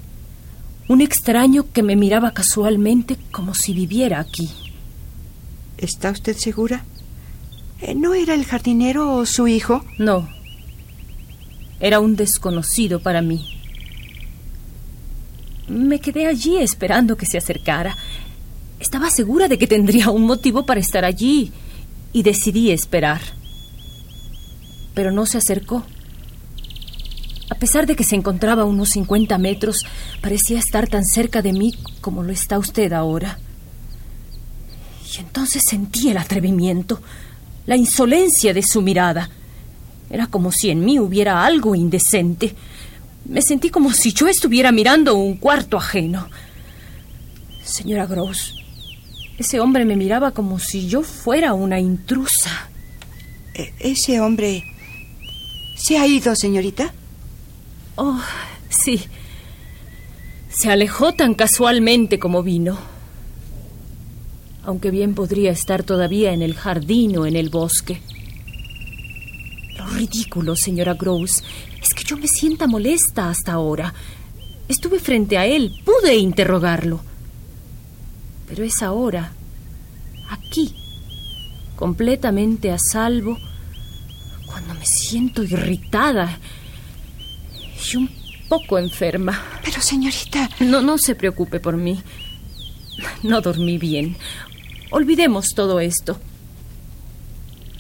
[0.90, 4.50] un extraño que me miraba casualmente como si viviera aquí.
[5.78, 6.84] ¿Está usted segura?
[7.80, 9.86] Eh, ¿No era el jardinero o su hijo?
[10.00, 10.28] No.
[11.80, 13.46] Era un desconocido para mí.
[15.68, 17.96] Me quedé allí esperando que se acercara.
[18.80, 21.52] Estaba segura de que tendría un motivo para estar allí
[22.14, 23.22] y decidí esperar.
[24.96, 25.86] Pero no se acercó.
[27.50, 29.86] A pesar de que se encontraba a unos 50 metros,
[30.22, 33.40] parecía estar tan cerca de mí como lo está usted ahora.
[35.12, 37.02] Y entonces sentí el atrevimiento,
[37.66, 39.30] la insolencia de su mirada.
[40.10, 42.56] Era como si en mí hubiera algo indecente.
[43.26, 46.30] Me sentí como si yo estuviera mirando un cuarto ajeno.
[47.64, 48.56] Señora Gross,
[49.38, 52.70] ese hombre me miraba como si yo fuera una intrusa.
[53.54, 54.64] E, ¿Ese hombre
[55.76, 56.94] se ha ido, señorita?
[58.02, 58.18] Oh,
[58.70, 59.02] sí.
[60.50, 62.80] Se alejó tan casualmente como vino.
[64.64, 68.02] Aunque bien podría estar todavía en el jardín o en el bosque.
[69.78, 71.44] Lo ridículo, señora Gross,
[71.82, 73.94] es que yo me sienta molesta hasta ahora.
[74.70, 77.02] Estuve frente a él, pude interrogarlo.
[78.48, 79.34] Pero es ahora,
[80.30, 80.74] aquí,
[81.76, 83.38] completamente a salvo,
[84.46, 86.40] cuando me siento irritada
[87.92, 88.10] y un
[88.48, 89.44] poco enferma.
[89.64, 90.50] Pero, señorita.
[90.60, 92.02] No, no se preocupe por mí.
[93.24, 94.18] No dormí bien.
[94.92, 96.20] Olvidemos todo esto.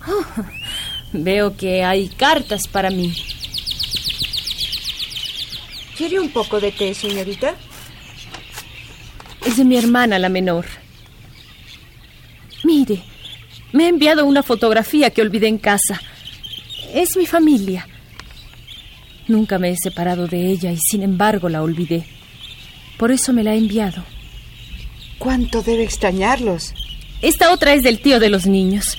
[0.07, 0.43] Oh,
[1.13, 3.13] veo que hay cartas para mí.
[5.97, 7.55] ¿Quiere un poco de té, señorita?
[9.45, 10.65] Es de mi hermana, la menor.
[12.63, 13.03] Mire,
[13.73, 16.01] me ha enviado una fotografía que olvidé en casa.
[16.93, 17.88] Es mi familia.
[19.29, 22.03] Nunca me he separado de ella y sin embargo la olvidé.
[22.97, 24.03] Por eso me la ha enviado.
[25.19, 26.73] ¿Cuánto debe extrañarlos?
[27.21, 28.97] Esta otra es del tío de los niños.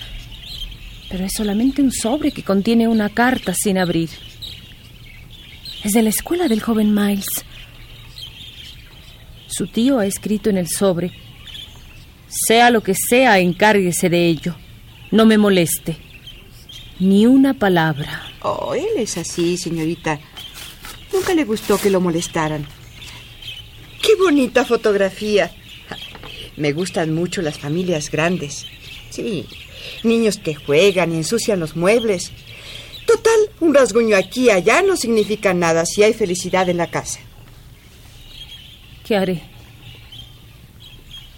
[1.11, 4.09] Pero es solamente un sobre que contiene una carta sin abrir.
[5.83, 7.27] Es de la escuela del joven Miles.
[9.49, 11.11] Su tío ha escrito en el sobre,
[12.29, 14.55] sea lo que sea, encárguese de ello.
[15.11, 15.97] No me moleste.
[17.01, 18.30] Ni una palabra.
[18.43, 20.19] Oh, él es así, señorita.
[21.13, 22.67] Nunca le gustó que lo molestaran.
[24.01, 25.51] ¡Qué bonita fotografía!
[26.57, 28.67] Me gustan mucho las familias grandes.
[29.11, 29.47] Sí,
[30.05, 32.33] niños que juegan y ensucian los muebles.
[33.07, 37.21] Total, un rasguño aquí y allá no significa nada si hay felicidad en la casa.
[39.05, 39.43] ¿Qué haré?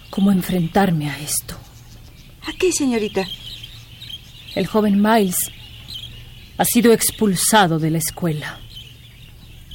[0.09, 1.57] ¿Cómo enfrentarme a esto?
[2.45, 3.27] ¿A qué, señorita?
[4.55, 5.35] El joven Miles
[6.57, 8.59] ha sido expulsado de la escuela.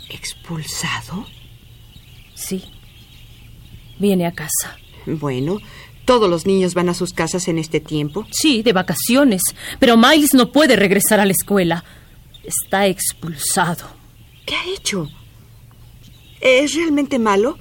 [0.09, 1.26] ¿Expulsado?
[2.35, 2.64] Sí.
[3.99, 4.79] Viene a casa.
[5.07, 5.59] Bueno,
[6.05, 8.26] ¿todos los niños van a sus casas en este tiempo?
[8.31, 9.43] Sí, de vacaciones.
[9.79, 11.85] Pero Miles no puede regresar a la escuela.
[12.45, 13.87] Está expulsado.
[14.47, 15.11] ¿Qué ha hecho?
[16.41, 17.59] ¿Es realmente malo?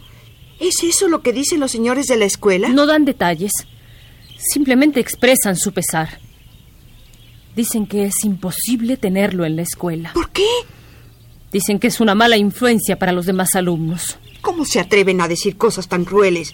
[0.59, 2.69] ¿Es eso lo que dicen los señores de la escuela?
[2.69, 3.51] No dan detalles.
[4.37, 6.19] Simplemente expresan su pesar.
[7.57, 10.13] Dicen que es imposible tenerlo en la escuela.
[10.13, 10.45] ¿Por qué?
[11.51, 14.19] Dicen que es una mala influencia para los demás alumnos.
[14.41, 16.53] ¿Cómo se atreven a decir cosas tan crueles?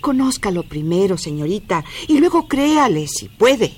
[0.00, 3.74] Conózcalo primero, señorita, y luego créale si puede.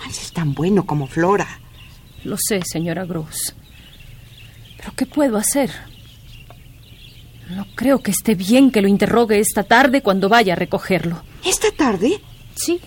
[0.00, 1.60] Miles es tan bueno como Flora.
[2.24, 3.54] Lo sé, señora Gross.
[4.78, 5.70] Pero ¿qué puedo hacer?
[7.50, 11.22] No creo que esté bien que lo interrogue esta tarde cuando vaya a recogerlo.
[11.44, 12.22] ¿Esta tarde?
[12.54, 12.80] Sí.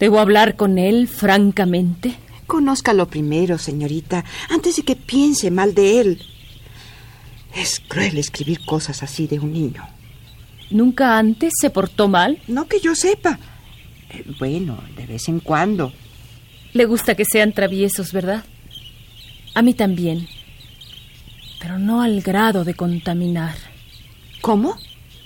[0.00, 2.16] ¿Debo hablar con él francamente?
[2.46, 6.22] Conózcalo primero, señorita, antes de que piense mal de él.
[7.54, 9.86] Es cruel escribir cosas así de un niño.
[10.70, 12.40] ¿Nunca antes se portó mal?
[12.48, 13.38] No que yo sepa.
[14.10, 15.92] Eh, bueno, de vez en cuando.
[16.72, 18.44] Le gusta que sean traviesos, ¿verdad?
[19.54, 20.28] A mí también.
[21.60, 23.56] Pero no al grado de contaminar.
[24.40, 24.78] ¿Cómo?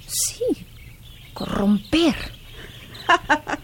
[0.07, 0.43] Sí,
[1.33, 2.17] corromper.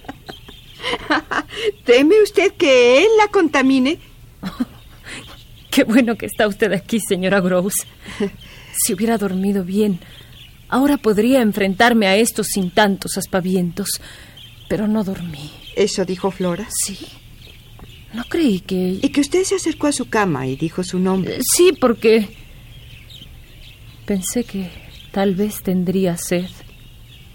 [1.85, 3.99] ¿Teme usted que él la contamine?
[5.71, 7.75] Qué bueno que está usted aquí, señora Gross.
[8.73, 9.99] Si hubiera dormido bien,
[10.69, 14.01] ahora podría enfrentarme a esto sin tantos aspavientos.
[14.69, 15.51] Pero no dormí.
[15.77, 16.69] ¿Eso dijo Flora?
[16.85, 16.97] Sí.
[18.15, 18.99] No creí que...
[19.03, 21.37] Y que usted se acercó a su cama y dijo su nombre.
[21.37, 22.29] Eh, sí, porque...
[24.07, 24.71] Pensé que
[25.13, 26.49] tal vez tendría sed.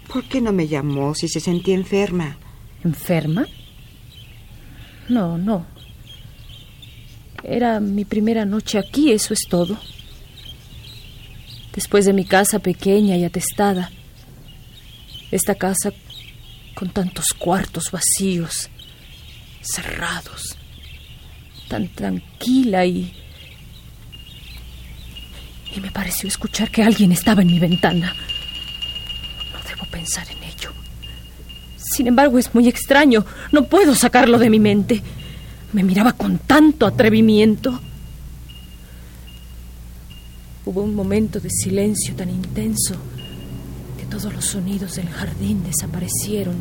[0.08, 2.38] ¿Por qué no me llamó si se sentía enferma?
[2.82, 3.46] ¿Enferma?
[5.08, 5.66] No, no.
[7.42, 9.78] Era mi primera noche aquí, eso es todo.
[11.72, 13.90] Después de mi casa pequeña y atestada,
[15.30, 15.92] esta casa
[16.74, 18.68] con tantos cuartos vacíos,
[19.60, 20.56] cerrados,
[21.68, 23.12] tan tranquila y...
[25.74, 28.14] Y me pareció escuchar que alguien estaba en mi ventana.
[29.52, 30.45] No debo pensar en.
[31.94, 33.24] Sin embargo, es muy extraño.
[33.52, 35.02] No puedo sacarlo de mi mente.
[35.72, 37.80] Me miraba con tanto atrevimiento.
[40.64, 42.96] Hubo un momento de silencio tan intenso
[43.96, 46.56] que todos los sonidos del jardín desaparecieron,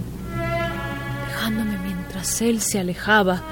[1.28, 3.44] dejándome mientras él se alejaba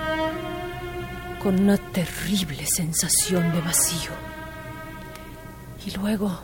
[1.42, 4.12] con una terrible sensación de vacío.
[5.86, 6.40] Y luego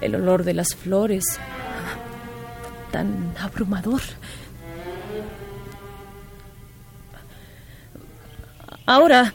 [0.00, 1.24] el olor de las flores
[2.90, 4.02] tan abrumador.
[8.86, 9.34] Ahora...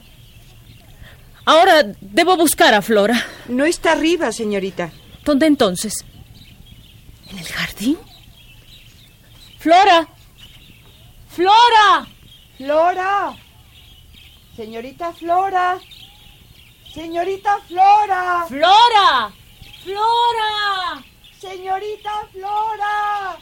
[1.47, 3.24] Ahora debo buscar a Flora.
[3.47, 4.91] No está arriba, señorita.
[5.24, 6.03] ¿Dónde entonces?
[7.30, 7.97] ¿En el jardín?
[9.60, 10.08] Flora.
[11.30, 12.08] Flora.
[12.58, 13.36] Flora.
[14.56, 15.80] Señorita Flora.
[16.93, 18.45] Señorita Flora.
[18.47, 19.32] Flora.
[19.84, 21.03] Flora.
[21.48, 23.38] Señorita Flora.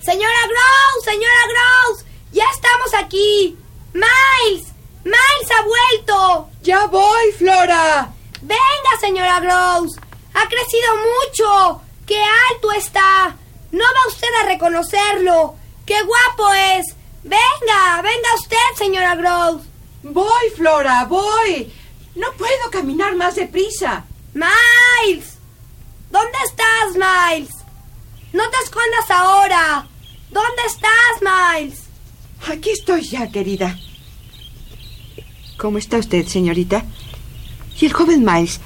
[0.00, 3.58] Señora Grouse, señora Grouse, ya estamos aquí.
[3.92, 4.72] Miles,
[5.04, 6.48] Miles ha vuelto.
[6.62, 8.10] Ya voy, Flora.
[8.40, 10.00] Venga, señora Grouse.
[10.32, 11.82] Ha crecido mucho.
[12.06, 12.18] ¡Qué
[12.50, 13.36] alto está!
[13.72, 15.54] No va usted a reconocerlo.
[15.86, 16.94] ¡Qué guapo es!
[17.22, 19.64] Venga, venga usted, señora Grouse.
[20.02, 21.72] Voy, Flora, voy.
[22.14, 24.04] No puedo caminar más deprisa.
[24.34, 25.34] Miles.
[26.10, 27.50] ¿Dónde estás, Miles?
[28.32, 29.86] No te escondas ahora.
[30.30, 31.20] ¿Dónde estás,
[31.56, 31.82] Miles?
[32.48, 33.78] Aquí estoy ya, querida.
[35.58, 36.84] ¿Cómo está usted, señorita?
[37.78, 38.60] ¿Y el joven Miles?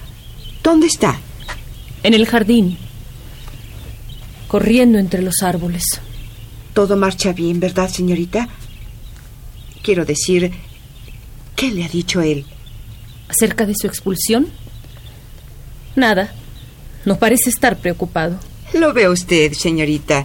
[0.63, 1.19] ¿Dónde está?
[2.03, 2.79] En el jardín.
[4.55, 5.83] Corriendo entre los árboles.
[6.75, 8.49] Todo marcha bien, ¿verdad, señorita?
[9.83, 10.53] Quiero decir,
[11.57, 12.47] ¿qué le ha dicho él?
[13.29, 14.47] ¿Acerca de su expulsión?
[15.97, 16.33] Nada.
[17.05, 18.39] No parece estar preocupado.
[18.75, 20.25] Lo ve usted, señorita.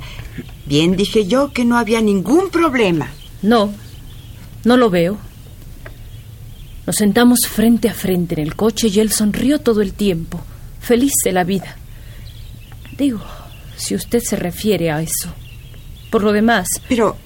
[0.67, 3.09] Bien dije yo que no había ningún problema.
[3.41, 3.73] No,
[4.63, 5.17] no lo veo.
[6.85, 10.39] Nos sentamos frente a frente en el coche y él sonrió todo el tiempo,
[10.79, 11.77] feliz de la vida.
[12.95, 13.21] Digo,
[13.79, 15.33] si usted se refiere a eso.
[16.11, 16.67] Por lo demás...
[16.87, 17.17] Pero,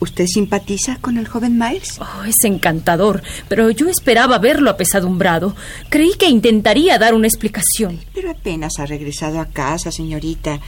[0.00, 1.98] ¿usted simpatiza con el joven Miles?
[2.00, 5.54] Oh, es encantador, pero yo esperaba verlo apesadumbrado.
[5.88, 8.00] Creí que intentaría dar una explicación.
[8.14, 10.60] Pero apenas ha regresado a casa, señorita.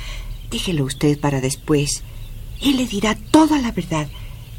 [0.50, 2.02] Déjelo usted para después.
[2.62, 4.06] Él le dirá toda la verdad.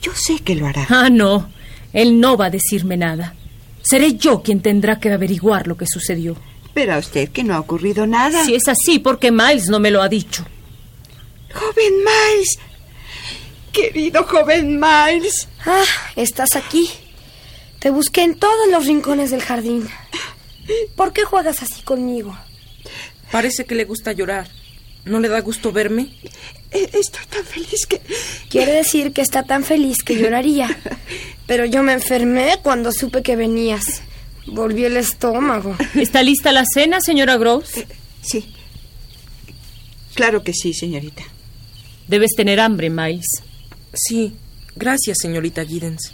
[0.01, 0.87] Yo sé que lo hará.
[0.89, 1.49] Ah, no.
[1.93, 3.35] Él no va a decirme nada.
[3.81, 6.35] Seré yo quien tendrá que averiguar lo que sucedió.
[6.73, 8.45] Pero a usted que no ha ocurrido nada.
[8.45, 10.45] Si es así, porque Miles no me lo ha dicho.
[11.53, 12.57] Joven Miles.
[13.71, 15.47] Querido joven Miles.
[15.65, 15.83] Ah,
[16.15, 16.89] estás aquí.
[17.79, 19.89] Te busqué en todos los rincones del jardín.
[20.95, 22.37] ¿Por qué juegas así conmigo?
[23.31, 24.47] Parece que le gusta llorar.
[25.05, 26.13] ¿No le da gusto verme?
[26.71, 28.01] Eh, estoy tan feliz que...
[28.49, 30.77] Quiere decir que está tan feliz que lloraría.
[31.47, 34.03] Pero yo me enfermé cuando supe que venías.
[34.47, 35.75] Volví el estómago.
[35.95, 37.77] ¿Está lista la cena, señora Groves?
[37.77, 37.87] Eh,
[38.21, 38.53] sí.
[40.15, 41.23] Claro que sí, señorita.
[42.07, 43.27] Debes tener hambre, Miles.
[43.93, 44.33] Sí,
[44.75, 46.11] gracias, señorita Giddens.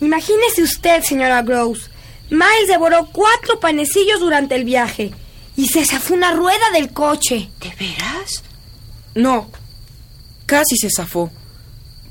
[0.00, 1.90] Imagínese usted, señora Groves.
[2.30, 5.12] Miles devoró cuatro panecillos durante el viaje
[5.56, 7.48] y se zafó una rueda del coche.
[7.60, 8.42] ¿De veras?
[9.14, 9.50] No,
[10.46, 11.30] casi se zafó.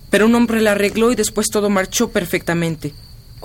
[0.10, 2.94] Pero un hombre la arregló y después todo marchó perfectamente.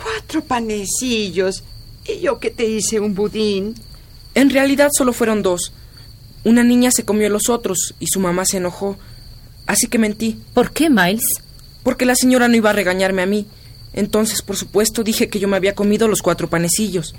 [0.01, 1.65] Cuatro panecillos.
[2.07, 3.75] ¿Y yo que te hice un budín?
[4.37, 5.73] En realidad solo fueron dos.
[6.45, 8.97] Una niña se comió los otros y su mamá se enojó.
[9.67, 10.41] Así que mentí.
[10.55, 11.25] ¿Por qué, Miles?
[11.83, 13.49] Porque la señora no iba a regañarme a mí.
[13.93, 17.17] Entonces, por supuesto, dije que yo me había comido los cuatro panecillos.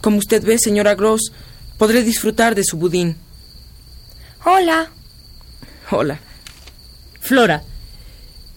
[0.00, 1.30] Como usted ve, señora Gross,
[1.76, 3.14] podré disfrutar de su budín.
[4.44, 4.90] Hola.
[5.92, 6.18] Hola.
[7.20, 7.62] Flora,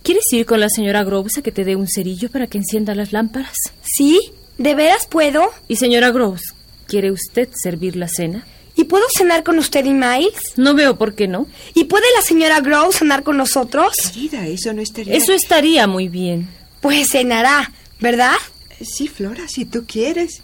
[0.03, 2.95] ¿quieres ir con la señora Groves a que te dé un cerillo para que encienda
[2.95, 3.55] las lámparas?
[3.83, 4.31] ¿Sí?
[4.57, 5.49] ¿De veras puedo?
[5.67, 6.53] Y señora Groves,
[6.87, 8.45] ¿quiere usted servir la cena?
[8.75, 10.53] ¿Y puedo cenar con usted y Miles?
[10.55, 11.47] No veo por qué no.
[11.73, 13.93] ¿Y puede la señora Groves cenar con nosotros?
[14.13, 15.13] Querida, eso no estaría...
[15.15, 16.47] Eso estaría muy bien.
[16.79, 18.35] Pues cenará, ¿verdad?
[18.81, 20.41] Sí, Flora, si tú quieres.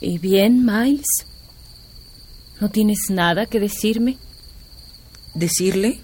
[0.00, 1.06] ¿Y bien, Miles?
[2.60, 4.18] ¿No tienes nada que decirme?
[5.34, 6.00] ¿Decirle?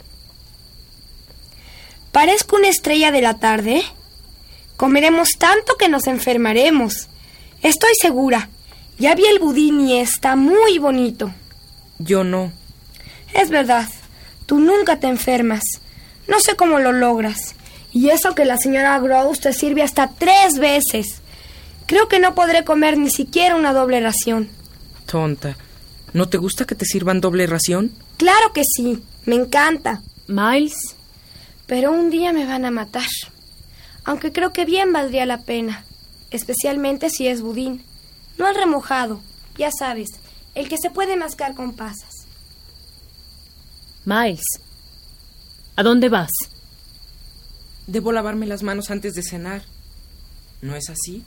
[2.14, 3.82] ¿Parezco una estrella de la tarde?
[4.76, 7.08] Comeremos tanto que nos enfermaremos.
[7.60, 8.50] Estoy segura.
[9.00, 11.32] Ya vi el budín y está muy bonito.
[11.98, 12.52] Yo no.
[13.32, 13.88] Es verdad.
[14.46, 15.64] Tú nunca te enfermas.
[16.28, 17.56] No sé cómo lo logras.
[17.90, 21.20] Y eso que la señora Gross te sirve hasta tres veces.
[21.86, 24.50] Creo que no podré comer ni siquiera una doble ración.
[25.06, 25.56] Tonta.
[26.12, 27.90] ¿No te gusta que te sirvan doble ración?
[28.18, 29.02] Claro que sí.
[29.24, 30.00] Me encanta.
[30.28, 30.94] Miles.
[31.66, 33.08] Pero un día me van a matar.
[34.04, 35.84] Aunque creo que bien valdría la pena.
[36.30, 37.82] Especialmente si es budín.
[38.38, 39.20] No el remojado.
[39.56, 40.08] Ya sabes.
[40.54, 42.26] El que se puede mascar con pasas.
[44.04, 44.44] Miles.
[45.76, 46.30] ¿A dónde vas?
[47.86, 49.62] Debo lavarme las manos antes de cenar.
[50.60, 51.24] ¿No es así?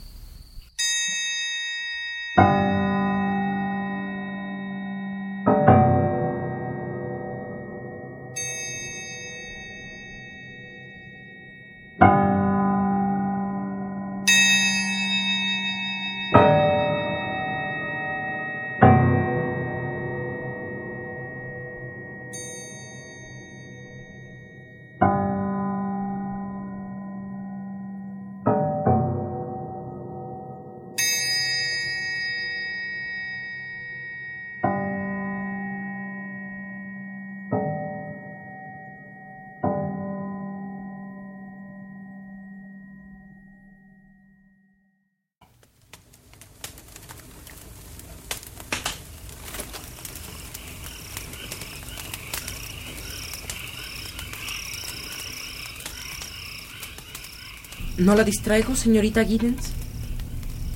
[58.08, 59.68] ¿No la distraigo, señorita Giddens?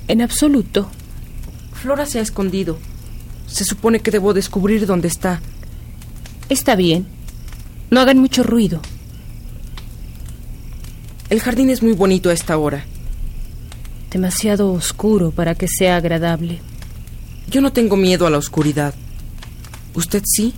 [0.07, 0.87] En absoluto.
[1.73, 2.77] Flora se ha escondido.
[3.47, 5.41] Se supone que debo descubrir dónde está.
[6.49, 7.07] Está bien.
[7.89, 8.81] No hagan mucho ruido.
[11.31, 12.85] El jardín es muy bonito a esta hora.
[14.11, 16.59] Demasiado oscuro para que sea agradable.
[17.49, 18.93] Yo no tengo miedo a la oscuridad.
[19.95, 20.53] ¿Usted sí?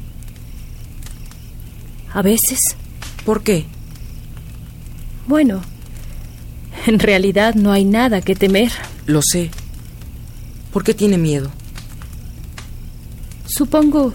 [2.14, 2.60] A veces.
[3.24, 3.64] ¿Por qué?
[5.26, 5.62] Bueno,
[6.86, 8.72] en realidad no hay nada que temer.
[9.06, 9.50] Lo sé.
[10.72, 11.52] ¿Por qué tiene miedo?
[13.46, 14.14] Supongo...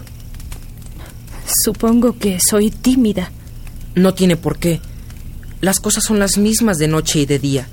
[1.63, 3.31] Supongo que soy tímida.
[3.95, 4.79] No tiene por qué.
[5.59, 7.67] Las cosas son las mismas de noche y de día.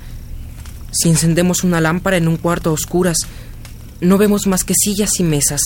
[0.91, 3.17] Si encendemos una lámpara en un cuarto a oscuras,
[4.01, 5.61] no vemos más que sillas y mesas.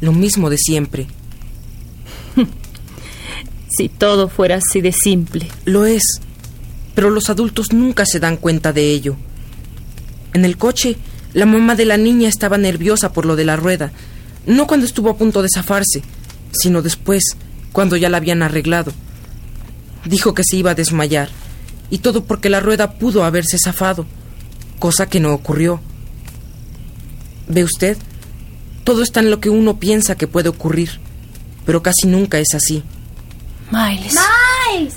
[0.00, 1.06] Lo mismo de siempre.
[3.76, 5.48] si todo fuera así de simple.
[5.64, 6.02] Lo es
[6.94, 9.16] pero los adultos nunca se dan cuenta de ello.
[10.34, 10.96] En el coche,
[11.34, 13.92] la mamá de la niña estaba nerviosa por lo de la rueda,
[14.46, 16.02] no cuando estuvo a punto de zafarse,
[16.52, 17.36] sino después,
[17.72, 18.92] cuando ya la habían arreglado.
[20.04, 21.28] Dijo que se iba a desmayar,
[21.90, 24.06] y todo porque la rueda pudo haberse zafado,
[24.78, 25.80] cosa que no ocurrió.
[27.48, 27.96] ¿Ve usted?
[28.84, 31.00] Todo está en lo que uno piensa que puede ocurrir,
[31.64, 32.82] pero casi nunca es así.
[33.70, 34.14] Miles.
[34.14, 34.94] Miles.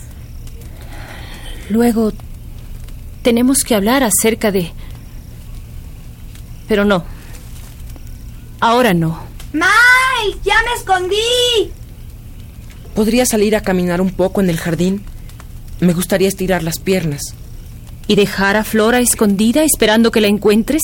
[1.69, 2.13] Luego
[3.23, 4.71] tenemos que hablar acerca de
[6.67, 7.03] Pero no.
[8.59, 9.19] Ahora no.
[9.53, 10.41] ¡Miles!
[10.43, 11.71] ¡Ya me escondí!
[12.95, 15.03] ¿Podría salir a caminar un poco en el jardín?
[15.79, 17.35] Me gustaría estirar las piernas.
[18.07, 20.81] ¿Y dejar a Flora escondida esperando que la encuentres?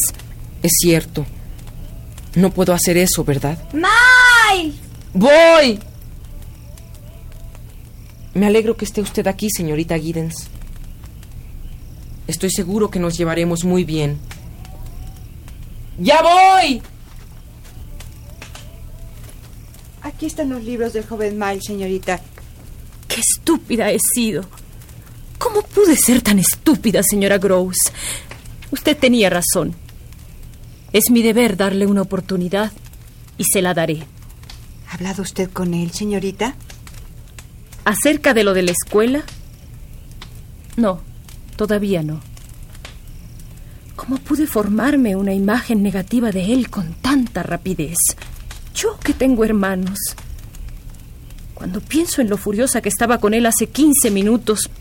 [0.64, 1.26] Es cierto.
[2.36, 3.58] No puedo hacer eso, ¿verdad?
[3.74, 4.76] ¡Miles!
[5.14, 5.80] ¡Voy!
[8.34, 10.48] Me alegro que esté usted aquí, señorita Giddens.
[12.28, 14.20] Estoy seguro que nos llevaremos muy bien.
[16.00, 16.82] ¡Ya voy!
[20.02, 22.22] Aquí están los libros del joven Miles, señorita.
[23.08, 24.44] ¡Qué estúpida he sido!
[25.38, 27.78] ¿Cómo pude ser tan estúpida, señora Gross?
[28.72, 29.76] Usted tenía razón.
[30.94, 32.72] Es mi deber darle una oportunidad
[33.38, 34.04] y se la daré.
[34.90, 36.56] ¿Ha hablado usted con él, señorita?
[37.86, 39.24] ¿Acerca de lo de la escuela?
[40.78, 41.02] No,
[41.62, 42.20] todavía no.
[43.95, 47.97] ¿Cómo pude formarme una imagen negativa de él con tanta rapidez?
[48.74, 49.99] Yo que tengo hermanos.
[51.53, 54.72] Cuando pienso en lo furiosa que estaba con él hace 15 minutos.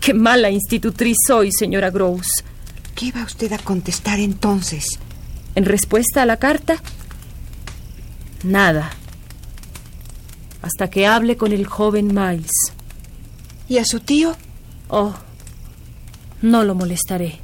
[0.00, 2.42] Qué mala institutriz soy, señora Gross.
[2.94, 4.98] ¿Qué iba usted a contestar entonces?
[5.54, 6.80] En respuesta a la carta,
[8.42, 8.90] nada.
[10.62, 12.52] Hasta que hable con el joven Miles.
[13.68, 14.34] ¿Y a su tío?
[14.88, 15.14] Oh,
[16.42, 17.38] no lo molestaré.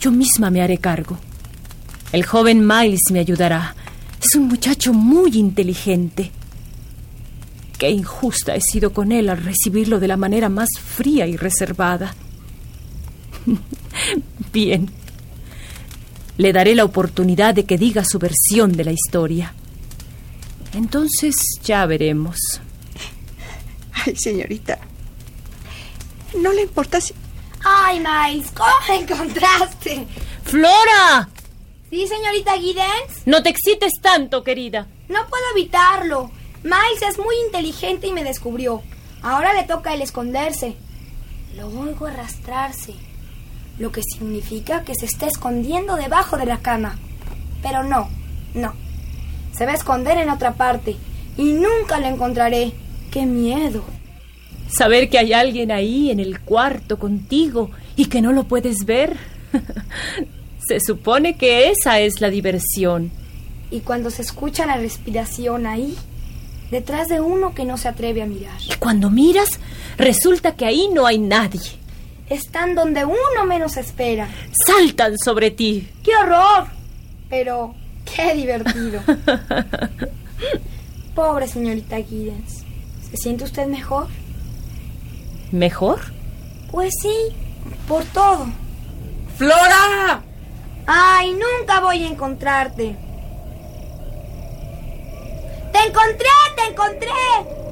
[0.00, 1.18] Yo misma me haré cargo.
[2.12, 3.74] El joven Miles me ayudará.
[4.22, 6.30] Es un muchacho muy inteligente.
[7.78, 12.14] Qué injusta he sido con él al recibirlo de la manera más fría y reservada.
[14.52, 14.90] Bien.
[16.38, 19.54] Le daré la oportunidad de que diga su versión de la historia.
[20.74, 22.36] Entonces ya veremos.
[23.92, 24.78] Ay, señorita.
[26.40, 27.14] ¿No le importa si...
[27.68, 28.52] ¡Ay, Miles!
[28.52, 30.06] ¿Cómo me encontraste?
[30.44, 31.28] ¡Flora!
[31.90, 33.26] ¿Sí, señorita Giddens?
[33.26, 34.86] No te excites tanto, querida.
[35.08, 36.30] No puedo evitarlo.
[36.62, 38.84] Miles es muy inteligente y me descubrió.
[39.20, 40.76] Ahora le toca él esconderse.
[41.56, 42.94] Lo oigo arrastrarse,
[43.80, 46.96] lo que significa que se está escondiendo debajo de la cama.
[47.62, 48.08] Pero no,
[48.54, 48.74] no.
[49.56, 50.94] Se va a esconder en otra parte
[51.36, 52.74] y nunca lo encontraré.
[53.10, 53.95] ¡Qué miedo!
[54.68, 59.16] Saber que hay alguien ahí en el cuarto contigo y que no lo puedes ver.
[60.66, 63.10] se supone que esa es la diversión.
[63.70, 65.96] Y cuando se escucha la respiración ahí,
[66.70, 68.58] detrás de uno que no se atreve a mirar.
[68.68, 69.48] Y cuando miras,
[69.96, 71.60] resulta que ahí no hay nadie.
[72.28, 74.28] Están donde uno menos espera.
[74.66, 75.88] Saltan sobre ti.
[76.02, 76.66] ¡Qué horror!
[77.28, 79.00] Pero qué divertido.
[81.14, 82.64] Pobre señorita Giddens.
[83.10, 84.08] ¿Se siente usted mejor?
[85.52, 86.00] ¿Mejor?
[86.70, 87.34] Pues sí,
[87.86, 88.46] por todo.
[89.36, 90.22] ¡Flora!
[90.86, 92.96] Ay, nunca voy a encontrarte.
[95.72, 96.28] ¡Te encontré!
[96.56, 97.65] ¡Te encontré!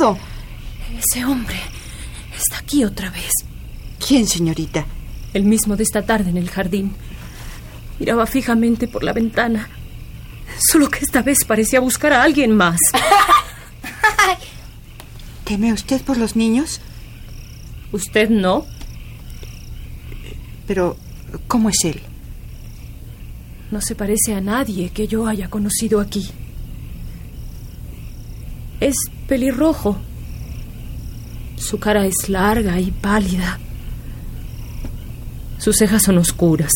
[0.00, 1.60] Ese hombre
[2.34, 3.30] está aquí otra vez.
[4.06, 4.86] ¿Quién, señorita?
[5.34, 6.94] El mismo de esta tarde en el jardín.
[7.98, 9.68] Miraba fijamente por la ventana.
[10.58, 12.78] Solo que esta vez parecía buscar a alguien más.
[15.44, 16.80] ¿Teme usted por los niños?
[17.92, 18.64] ¿Usted no?
[20.66, 20.96] Pero,
[21.46, 22.00] ¿cómo es él?
[23.70, 26.30] No se parece a nadie que yo haya conocido aquí.
[28.80, 28.96] Es
[29.28, 29.98] pelirrojo.
[31.56, 33.58] Su cara es larga y pálida.
[35.58, 36.72] Sus cejas son oscuras.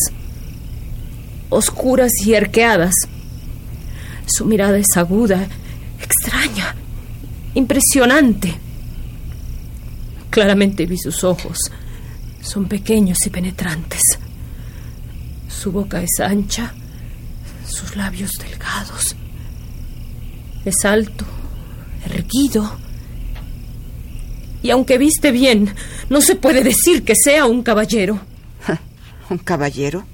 [1.49, 2.93] Oscuras y arqueadas.
[4.27, 5.47] Su mirada es aguda,
[5.99, 6.75] extraña,
[7.55, 8.55] impresionante.
[10.29, 11.57] Claramente vi sus ojos.
[12.41, 14.01] Son pequeños y penetrantes.
[15.47, 16.73] Su boca es ancha,
[17.67, 19.15] sus labios delgados.
[20.63, 21.25] Es alto,
[22.13, 22.77] erguido.
[24.63, 25.73] Y aunque viste bien,
[26.09, 28.19] no se puede decir que sea un caballero.
[29.29, 30.05] ¿Un caballero?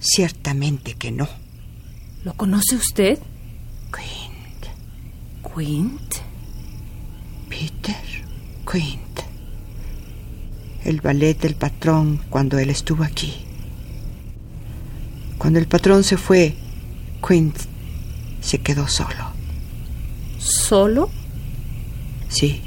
[0.00, 1.28] Ciertamente que no.
[2.24, 3.18] ¿Lo conoce usted?
[3.92, 5.54] Quint.
[5.54, 6.14] Quint.
[7.48, 7.96] Peter
[8.70, 9.20] Quint.
[10.84, 13.34] El ballet del patrón cuando él estuvo aquí.
[15.38, 16.54] Cuando el patrón se fue,
[17.26, 17.56] Quint
[18.40, 19.27] se quedó solo.
[20.48, 21.10] ¿Solo?
[22.30, 22.62] Sí,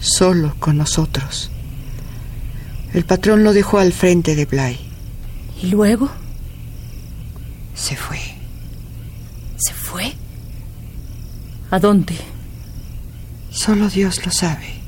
[0.00, 1.50] solo con nosotros.
[2.92, 4.78] El patrón lo dejó al frente de Bly.
[5.62, 6.10] ¿Y luego?
[7.74, 8.20] Se fue.
[9.56, 10.12] ¿Se fue?
[11.70, 12.16] ¿A dónde?
[13.50, 14.81] Solo Dios lo sabe.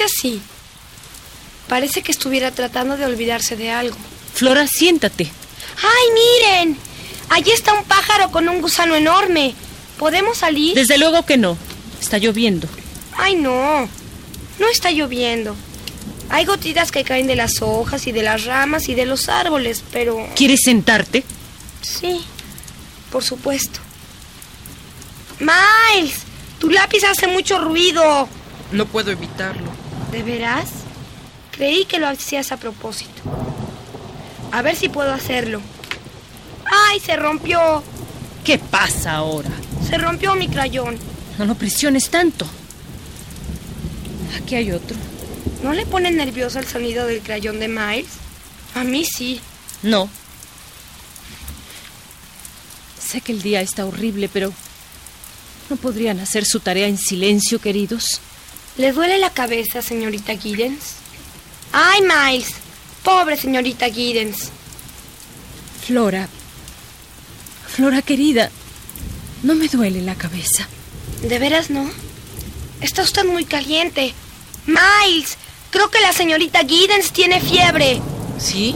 [0.00, 0.42] ¿Por qué hace así?
[1.68, 3.96] Parece que estuviera tratando de olvidarse de algo.
[4.32, 5.30] Flora, siéntate.
[5.76, 6.78] ¡Ay, miren!
[7.28, 9.54] Allí está un pájaro con un gusano enorme.
[9.98, 10.74] ¿Podemos salir?
[10.74, 11.58] Desde luego que no.
[12.00, 12.66] Está lloviendo.
[13.14, 13.88] Ay, no.
[14.58, 15.54] No está lloviendo.
[16.30, 19.84] Hay gotitas que caen de las hojas y de las ramas y de los árboles,
[19.92, 20.26] pero...
[20.34, 21.24] ¿Quieres sentarte?
[21.82, 22.22] Sí,
[23.12, 23.80] por supuesto.
[25.40, 26.20] Miles,
[26.58, 28.28] tu lápiz hace mucho ruido.
[28.72, 29.69] No puedo evitarlo.
[30.10, 30.68] ¿De veras?
[31.52, 33.22] Creí que lo hacías a propósito.
[34.52, 35.60] A ver si puedo hacerlo.
[36.64, 37.82] ¡Ay, se rompió!
[38.44, 39.50] ¿Qué pasa ahora?
[39.88, 40.98] Se rompió mi crayón.
[41.38, 42.46] No lo presiones tanto.
[44.36, 44.96] Aquí hay otro.
[45.62, 48.06] ¿No le pone nervioso el sonido del crayón de Miles?
[48.74, 49.40] A mí sí.
[49.82, 50.08] No.
[53.00, 54.52] Sé que el día está horrible, pero
[55.68, 58.20] ¿no podrían hacer su tarea en silencio, queridos?
[58.80, 60.94] ¿Le duele la cabeza, señorita Giddens?
[61.70, 62.54] ¡Ay, Miles!
[63.04, 64.48] Pobre señorita Giddens.
[65.86, 66.30] Flora.
[67.68, 68.50] Flora querida,
[69.42, 70.66] no me duele la cabeza.
[71.20, 71.90] ¿De veras no?
[72.80, 74.14] Está usted muy caliente.
[74.64, 75.36] Miles,
[75.68, 78.00] creo que la señorita Giddens tiene fiebre.
[78.38, 78.74] ¿Sí?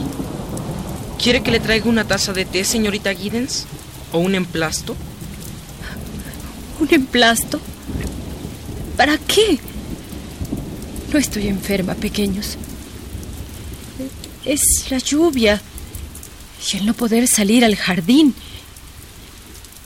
[1.17, 3.65] ¿Quiere que le traiga una taza de té, señorita Giddens?
[4.11, 4.95] ¿O un emplasto?
[6.79, 7.59] ¿Un emplasto?
[8.97, 9.59] ¿Para qué?
[11.15, 12.57] No estoy enferma, pequeños.
[14.43, 14.59] Es
[14.89, 15.61] la lluvia
[16.69, 18.35] y el no poder salir al jardín.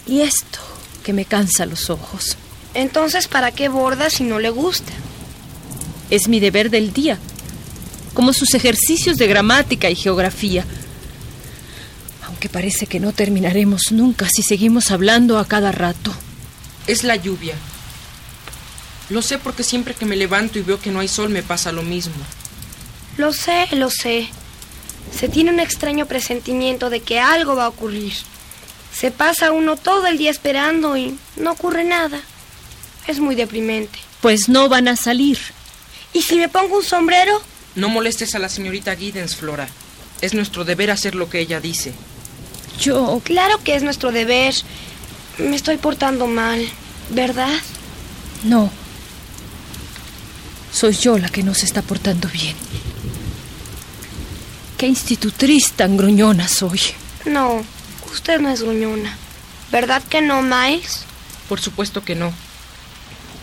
[0.07, 0.57] Y esto
[1.03, 2.36] que me cansa los ojos.
[2.73, 4.91] Entonces, ¿para qué borda si no le gusta?
[6.09, 7.19] Es mi deber del día,
[8.15, 10.65] como sus ejercicios de gramática y geografía.
[12.25, 16.11] Aunque parece que no terminaremos nunca si seguimos hablando a cada rato.
[16.88, 17.53] Es la lluvia.
[19.10, 21.72] Lo sé porque siempre que me levanto y veo que no hay sol me pasa
[21.72, 22.14] lo mismo.
[23.18, 24.30] Lo sé, lo sé.
[25.18, 28.14] Se tiene un extraño presentimiento de que algo va a ocurrir.
[28.93, 32.22] Se pasa uno todo el día esperando y no ocurre nada.
[33.07, 33.99] Es muy deprimente.
[34.22, 35.39] Pues no van a salir.
[36.14, 37.41] ¿Y si me pongo un sombrero?
[37.76, 39.68] No molestes a la señorita Giddens, Flora.
[40.22, 41.93] Es nuestro deber hacer lo que ella dice.
[42.80, 43.22] Yo...
[43.24, 44.53] Claro que es nuestro deber.
[45.38, 46.68] Me estoy portando mal,
[47.10, 47.57] ¿verdad?
[48.43, 48.70] No.
[50.72, 52.55] Soy yo la que no se está portando bien.
[54.78, 56.80] Qué institutriz tan gruñona soy.
[57.26, 57.61] No,
[58.13, 59.17] usted no es gruñona.
[59.72, 61.01] ¿Verdad que no, Miles?
[61.47, 62.32] Por supuesto que no.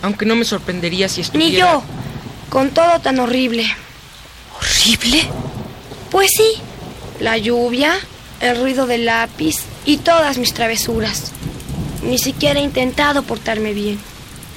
[0.02, 1.50] Aunque no me sorprendería si estuviera...
[1.50, 1.82] Ni yo.
[2.48, 3.66] Con todo tan horrible.
[4.56, 5.24] ¿Horrible?
[6.10, 6.54] Pues sí.
[7.20, 7.94] La lluvia,
[8.40, 11.32] el ruido del lápiz y todas mis travesuras.
[12.02, 13.98] Ni siquiera he intentado portarme bien.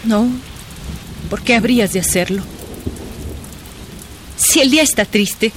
[0.04, 0.28] No.
[1.30, 2.44] ¿Por qué habrías de hacerlo?
[4.40, 5.52] Si el día está triste,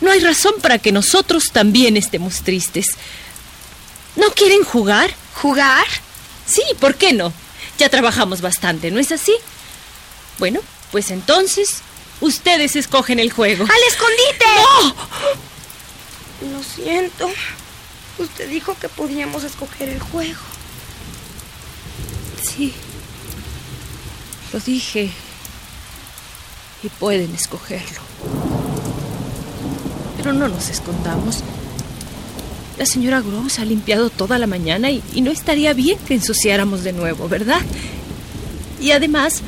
[0.00, 2.86] no hay razón para que nosotros también estemos tristes.
[4.16, 5.12] ¿No quieren jugar?
[5.34, 5.86] ¿Jugar?
[6.46, 7.32] Sí, ¿por qué no?
[7.78, 9.34] Ya trabajamos bastante, ¿no es así?
[10.38, 10.60] Bueno,
[10.92, 11.82] pues entonces,
[12.20, 13.64] ustedes escogen el juego.
[13.64, 14.46] ¡Al escondite!
[16.42, 16.58] ¡No!
[16.58, 17.30] Lo siento.
[18.18, 20.40] Usted dijo que podíamos escoger el juego.
[22.42, 22.72] Sí.
[24.52, 25.10] Lo dije.
[26.82, 28.00] Y pueden escogerlo.
[30.16, 31.40] Pero no nos escondamos.
[32.78, 36.82] La señora Gross ha limpiado toda la mañana y, y no estaría bien que ensuciáramos
[36.82, 37.60] de nuevo, ¿verdad?
[38.80, 39.42] Y además,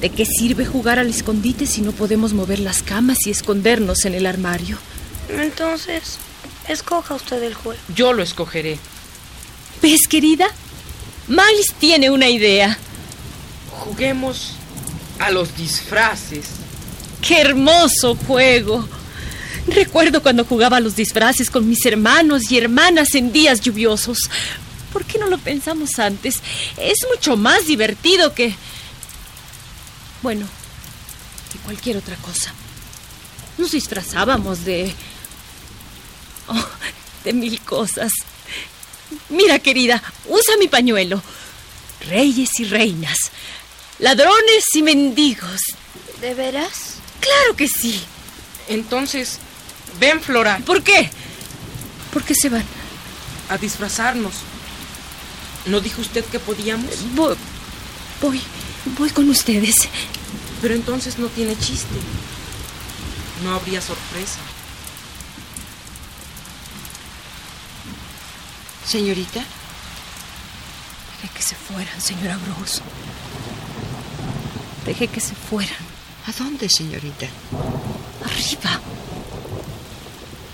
[0.00, 4.14] ¿de qué sirve jugar al escondite si no podemos mover las camas y escondernos en
[4.14, 4.78] el armario?
[5.28, 6.18] Entonces,
[6.68, 7.80] escoja usted el juego.
[7.94, 8.78] Yo lo escogeré.
[9.80, 10.46] ¿Ves, querida?
[11.28, 12.76] Miles tiene una idea.
[13.70, 14.52] Juguemos
[15.24, 16.46] a los disfraces.
[17.26, 18.86] ¡Qué hermoso juego!
[19.66, 24.18] Recuerdo cuando jugaba a los disfraces con mis hermanos y hermanas en días lluviosos.
[24.92, 26.40] ¿Por qué no lo pensamos antes?
[26.76, 28.54] Es mucho más divertido que...
[30.22, 30.46] Bueno,
[31.52, 32.52] de cualquier otra cosa.
[33.56, 34.94] Nos disfrazábamos de...
[36.48, 36.66] Oh,
[37.24, 38.12] de mil cosas.
[39.30, 41.22] Mira, querida, usa mi pañuelo.
[42.06, 43.30] Reyes y reinas,
[44.04, 45.62] ladrones y mendigos.
[46.20, 46.96] ¿De veras?
[47.20, 48.02] Claro que sí.
[48.68, 49.38] Entonces,
[49.98, 50.60] ven, Flora.
[50.66, 51.10] ¿Por qué?
[52.12, 52.64] ¿Por qué se van?
[53.48, 54.34] A disfrazarnos.
[55.64, 56.90] ¿No dijo usted que podíamos?
[57.14, 57.34] Voy,
[58.20, 58.42] voy,
[58.98, 59.88] voy con ustedes.
[60.60, 61.96] Pero entonces no tiene chiste.
[63.42, 64.40] No habría sorpresa.
[68.86, 69.42] Señorita,
[71.22, 72.82] Dejé que se fueran, señora Gross.
[74.84, 75.94] Dejé que se fueran.
[76.26, 77.26] ¿a dónde, señorita?
[78.24, 78.80] Arriba.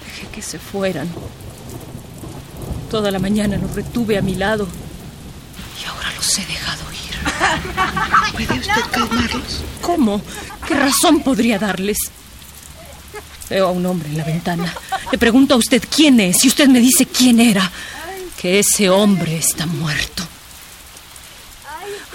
[0.05, 1.09] Dejé que se fueran.
[2.91, 4.67] Toda la mañana los retuve a mi lado.
[5.81, 8.33] Y ahora los he dejado ir.
[8.33, 9.63] ¿Puede usted calmarlos?
[9.81, 10.21] ¿Cómo?
[10.67, 11.99] ¿Qué razón podría darles?
[13.49, 14.75] Veo a un hombre en la ventana.
[15.11, 17.71] Le pregunto a usted quién es y usted me dice quién era.
[18.41, 20.25] Que ese hombre está muerto.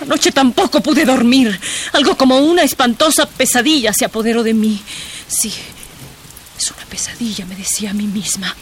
[0.06, 1.60] Anoche tampoco pude dormir.
[1.93, 4.82] Algo como una espantosa pesadilla se apoderó de mí.
[5.28, 5.51] Sí,
[6.58, 8.56] es una pesadilla, me decía a mí misma.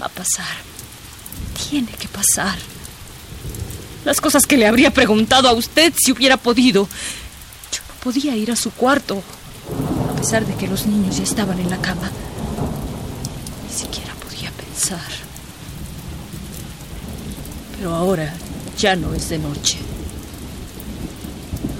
[0.00, 0.56] Va a pasar.
[1.70, 2.58] Tiene que pasar.
[4.04, 6.86] Las cosas que le habría preguntado a usted si hubiera podido.
[7.72, 9.22] Yo no podía ir a su cuarto,
[10.10, 12.10] a pesar de que los niños ya estaban en la cama.
[13.66, 15.00] Ni siquiera podía pensar.
[17.78, 18.34] Pero ahora
[18.76, 19.78] ya no es de noche.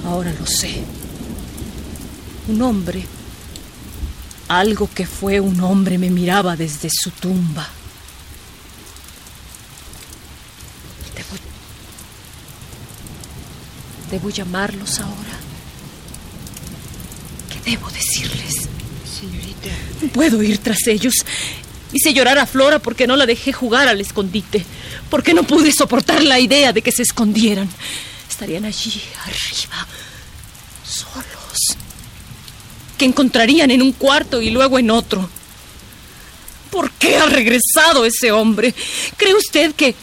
[0.05, 0.83] Ahora lo sé.
[2.49, 3.05] Un hombre,
[4.49, 7.67] algo que fue un hombre, me miraba desde su tumba.
[11.17, 11.29] Debo,
[14.11, 15.39] debo llamarlos ahora.
[17.51, 18.69] ¿Qué debo decirles?
[19.19, 19.69] Señorita,
[20.03, 21.15] No puedo ir tras ellos.
[21.95, 24.67] Hice llorar a Flora porque no la dejé jugar al escondite,
[25.09, 27.71] porque no pude soportar la idea de que se escondieran.
[28.35, 29.87] Estarían allí, arriba,
[30.85, 31.77] solos.
[32.99, 35.29] Que encontrarían en un cuarto y luego en otro.
[36.69, 38.75] ¿Por qué ha regresado ese hombre?
[39.17, 39.95] ¿Cree usted que...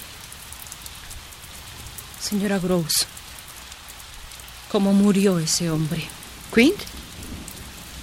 [2.22, 3.06] Señora Gross,
[4.72, 6.02] ¿cómo murió ese hombre?
[6.56, 6.80] ¿Quint?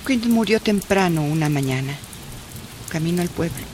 [0.07, 1.97] Quint murió temprano una mañana,
[2.91, 3.65] camino al pueblo.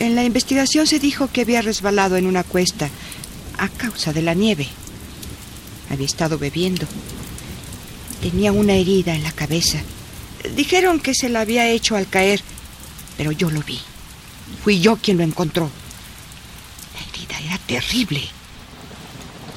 [0.00, 2.90] En la investigación se dijo que había resbalado en una cuesta
[3.58, 4.68] a causa de la nieve.
[5.94, 6.86] Había estado bebiendo.
[8.20, 9.78] Tenía una herida en la cabeza.
[10.56, 12.42] Dijeron que se la había hecho al caer,
[13.16, 13.78] pero yo lo vi.
[14.64, 15.70] Fui yo quien lo encontró.
[16.94, 18.22] La herida era terrible.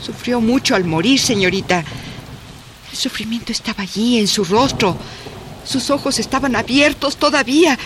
[0.05, 1.83] Sufrió mucho al morir, señorita.
[2.91, 4.95] El sufrimiento estaba allí, en su rostro.
[5.65, 7.79] Sus ojos estaban abiertos todavía.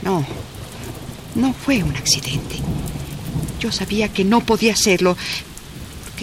[0.00, 0.24] No,
[1.34, 2.56] no fue un accidente.
[3.60, 5.14] Yo sabía que no podía serlo,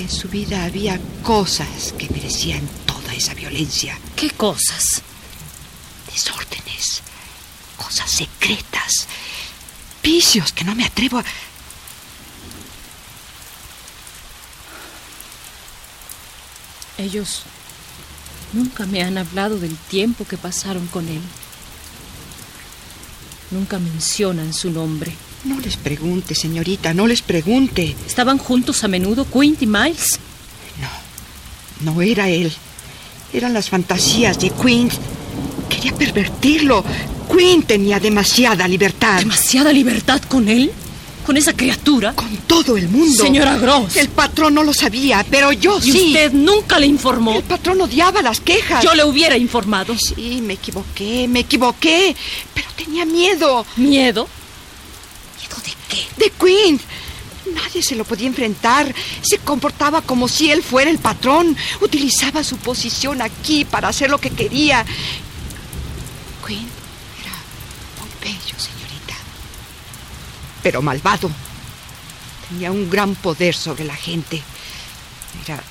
[0.02, 3.98] en su vida había cosas que merecían toda esa violencia.
[4.16, 5.02] ¿Qué cosas?
[6.12, 7.02] Desórdenes,
[7.78, 9.08] cosas secretas,
[10.04, 11.26] vicios que no me atrevo a...
[16.98, 17.44] Ellos
[18.54, 21.22] nunca me han hablado del tiempo que pasaron con él.
[23.52, 25.16] Nunca mencionan su nombre.
[25.46, 27.96] No les pregunte, señorita, no les pregunte.
[28.06, 30.20] ¿Estaban juntos a menudo Quint y Miles?
[31.82, 32.52] No, no era él.
[33.32, 34.92] Eran las fantasías de Quint.
[35.70, 36.84] Quería pervertirlo.
[37.32, 39.20] Quint tenía demasiada libertad.
[39.20, 40.72] ¿Demasiada libertad con él?
[41.26, 42.14] ¿Con esa criatura?
[42.16, 43.24] Con todo el mundo.
[43.24, 43.96] Señora Gross.
[43.96, 46.08] El patrón no lo sabía, pero yo ¿Y sí.
[46.08, 47.36] usted nunca le informó?
[47.36, 48.84] El patrón odiaba las quejas.
[48.84, 49.96] Yo le hubiera informado.
[49.98, 52.14] Sí, me equivoqué, me equivoqué.
[52.54, 53.06] Pero tenía.
[53.06, 53.66] ¿Miedo?
[53.78, 54.28] ¿Miedo
[56.20, 56.82] de Quint.
[57.54, 58.94] Nadie se lo podía enfrentar.
[59.22, 61.56] Se comportaba como si él fuera el patrón.
[61.82, 64.86] Utilizaba su posición aquí para hacer lo que quería.
[66.46, 66.70] Quint
[67.22, 67.34] era
[68.00, 69.16] muy bello, señorita.
[70.62, 71.32] Pero malvado.
[72.50, 74.42] Tenía un gran poder sobre la gente.
[75.46, 75.64] Era.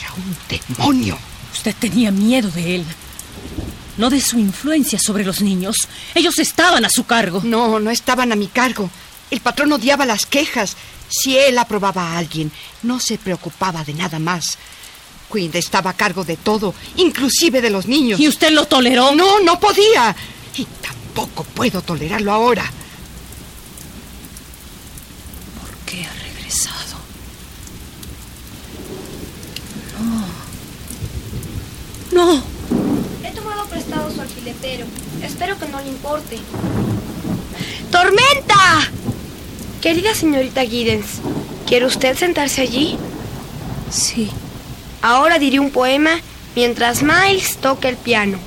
[0.00, 1.18] Era un demonio.
[1.52, 2.84] Usted tenía miedo de él.
[3.96, 5.76] No de su influencia sobre los niños.
[6.14, 7.40] Ellos estaban a su cargo.
[7.44, 8.90] No, no estaban a mi cargo.
[9.30, 10.76] El patrón odiaba las quejas.
[11.08, 12.50] Si él aprobaba a alguien,
[12.82, 14.58] no se preocupaba de nada más.
[15.32, 18.20] Quint estaba a cargo de todo, inclusive de los niños.
[18.20, 19.14] ¿Y usted lo toleró?
[19.14, 20.14] No, no podía.
[20.56, 22.64] Y tampoco puedo tolerarlo ahora.
[25.60, 26.96] ¿Por qué ha regresado?
[32.12, 32.34] No.
[32.34, 32.42] No.
[33.24, 33.42] Esto
[34.44, 34.86] bicicletero.
[35.22, 36.38] Espero que no le importe.
[37.90, 38.90] ¡Tormenta!
[39.84, 41.20] Querida señorita Giddens,
[41.66, 42.96] ¿quiere usted sentarse allí?
[43.90, 44.30] Sí.
[45.02, 46.22] Ahora diré un poema
[46.56, 48.38] mientras Miles toca el piano.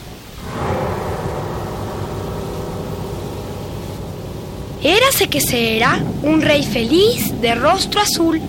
[4.82, 8.42] Érase que se era un rey feliz de rostro azul,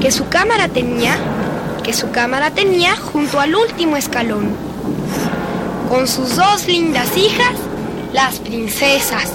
[0.00, 1.18] que su cámara tenía,
[1.84, 4.56] que su cámara tenía junto al último escalón,
[5.90, 7.52] con sus dos lindas hijas,
[8.14, 9.30] las princesas.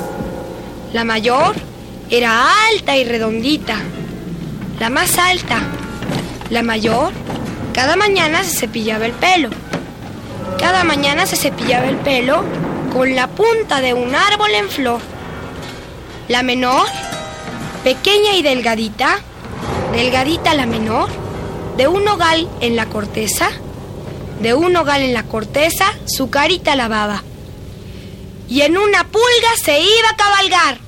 [0.92, 1.65] La mayor
[2.10, 3.78] era alta y redondita,
[4.80, 5.62] la más alta,
[6.50, 7.14] la mayor,
[7.74, 9.50] cada mañana se cepillaba el pelo.
[10.60, 12.44] Cada mañana se cepillaba el pelo
[12.94, 15.02] con la punta de un árbol en flor.
[16.30, 16.88] La menor,
[17.84, 19.20] pequeña y delgadita,
[19.92, 21.10] delgadita la menor,
[21.76, 23.50] de un hogal en la corteza,
[24.42, 27.24] de un hogal en la corteza, su carita lavaba.
[28.48, 30.85] Y en una pulga se iba a cabalgar.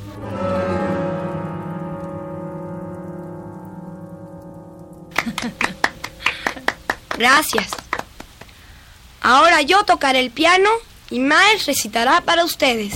[7.18, 7.70] Gracias.
[9.22, 10.70] Ahora yo tocaré el piano
[11.10, 12.94] y Miles recitará para ustedes.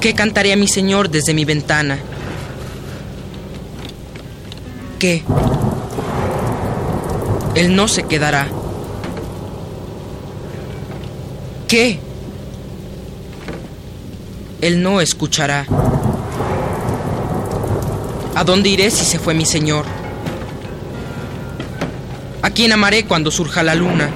[0.00, 1.98] ¿Qué cantaré a mi señor desde mi ventana?
[4.98, 5.22] ¿Qué?
[7.54, 8.46] Él no se quedará.
[11.68, 12.00] ¿Qué?
[14.60, 15.66] Él no escuchará.
[18.34, 19.84] ¿A dónde iré si se fue mi señor?
[22.42, 24.10] ¿A quién amaré cuando surja la luna?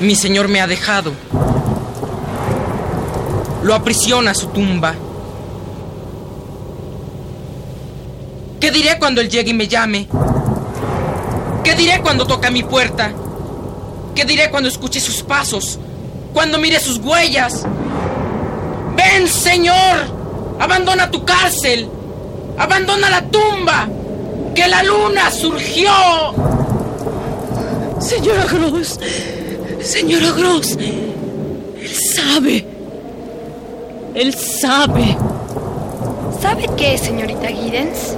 [0.00, 1.12] Mi señor me ha dejado
[3.64, 4.94] lo aprisiona su tumba.
[8.60, 10.06] ¿Qué diré cuando él llegue y me llame?
[11.64, 13.10] ¿Qué diré cuando toque a mi puerta?
[14.14, 15.78] ¿Qué diré cuando escuche sus pasos?
[16.34, 17.64] Cuando mire sus huellas.
[18.96, 20.23] Ven, Señor,
[20.58, 21.88] abandona tu cárcel,
[22.58, 23.88] abandona la tumba,
[24.54, 25.90] que la luna surgió.
[28.00, 28.98] Señora Gross,
[29.80, 32.66] señora Gross, él sabe.
[34.14, 35.16] Él sabe.
[36.40, 38.14] ¿Sabe qué, señorita Giddens?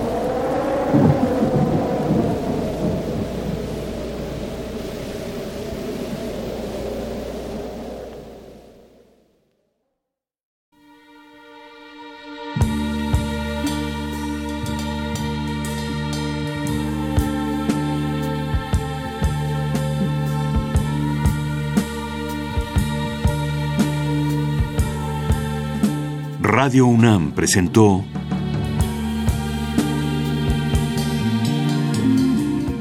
[26.66, 28.04] Radio UNAM presentó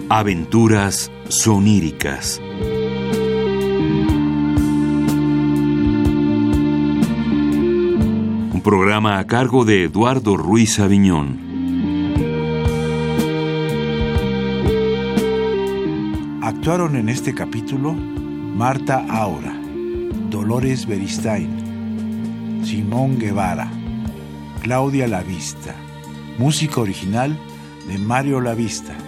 [0.09, 2.41] Aventuras soníricas.
[8.51, 11.37] Un programa a cargo de Eduardo Ruiz Aviñón.
[16.41, 19.55] Actuaron en este capítulo Marta Aura,
[20.31, 21.65] Dolores Beristain,
[22.65, 23.69] Simón Guevara,
[24.65, 25.75] Claudia Lavista,
[26.39, 27.37] música original
[27.87, 29.04] de Mario Lavista.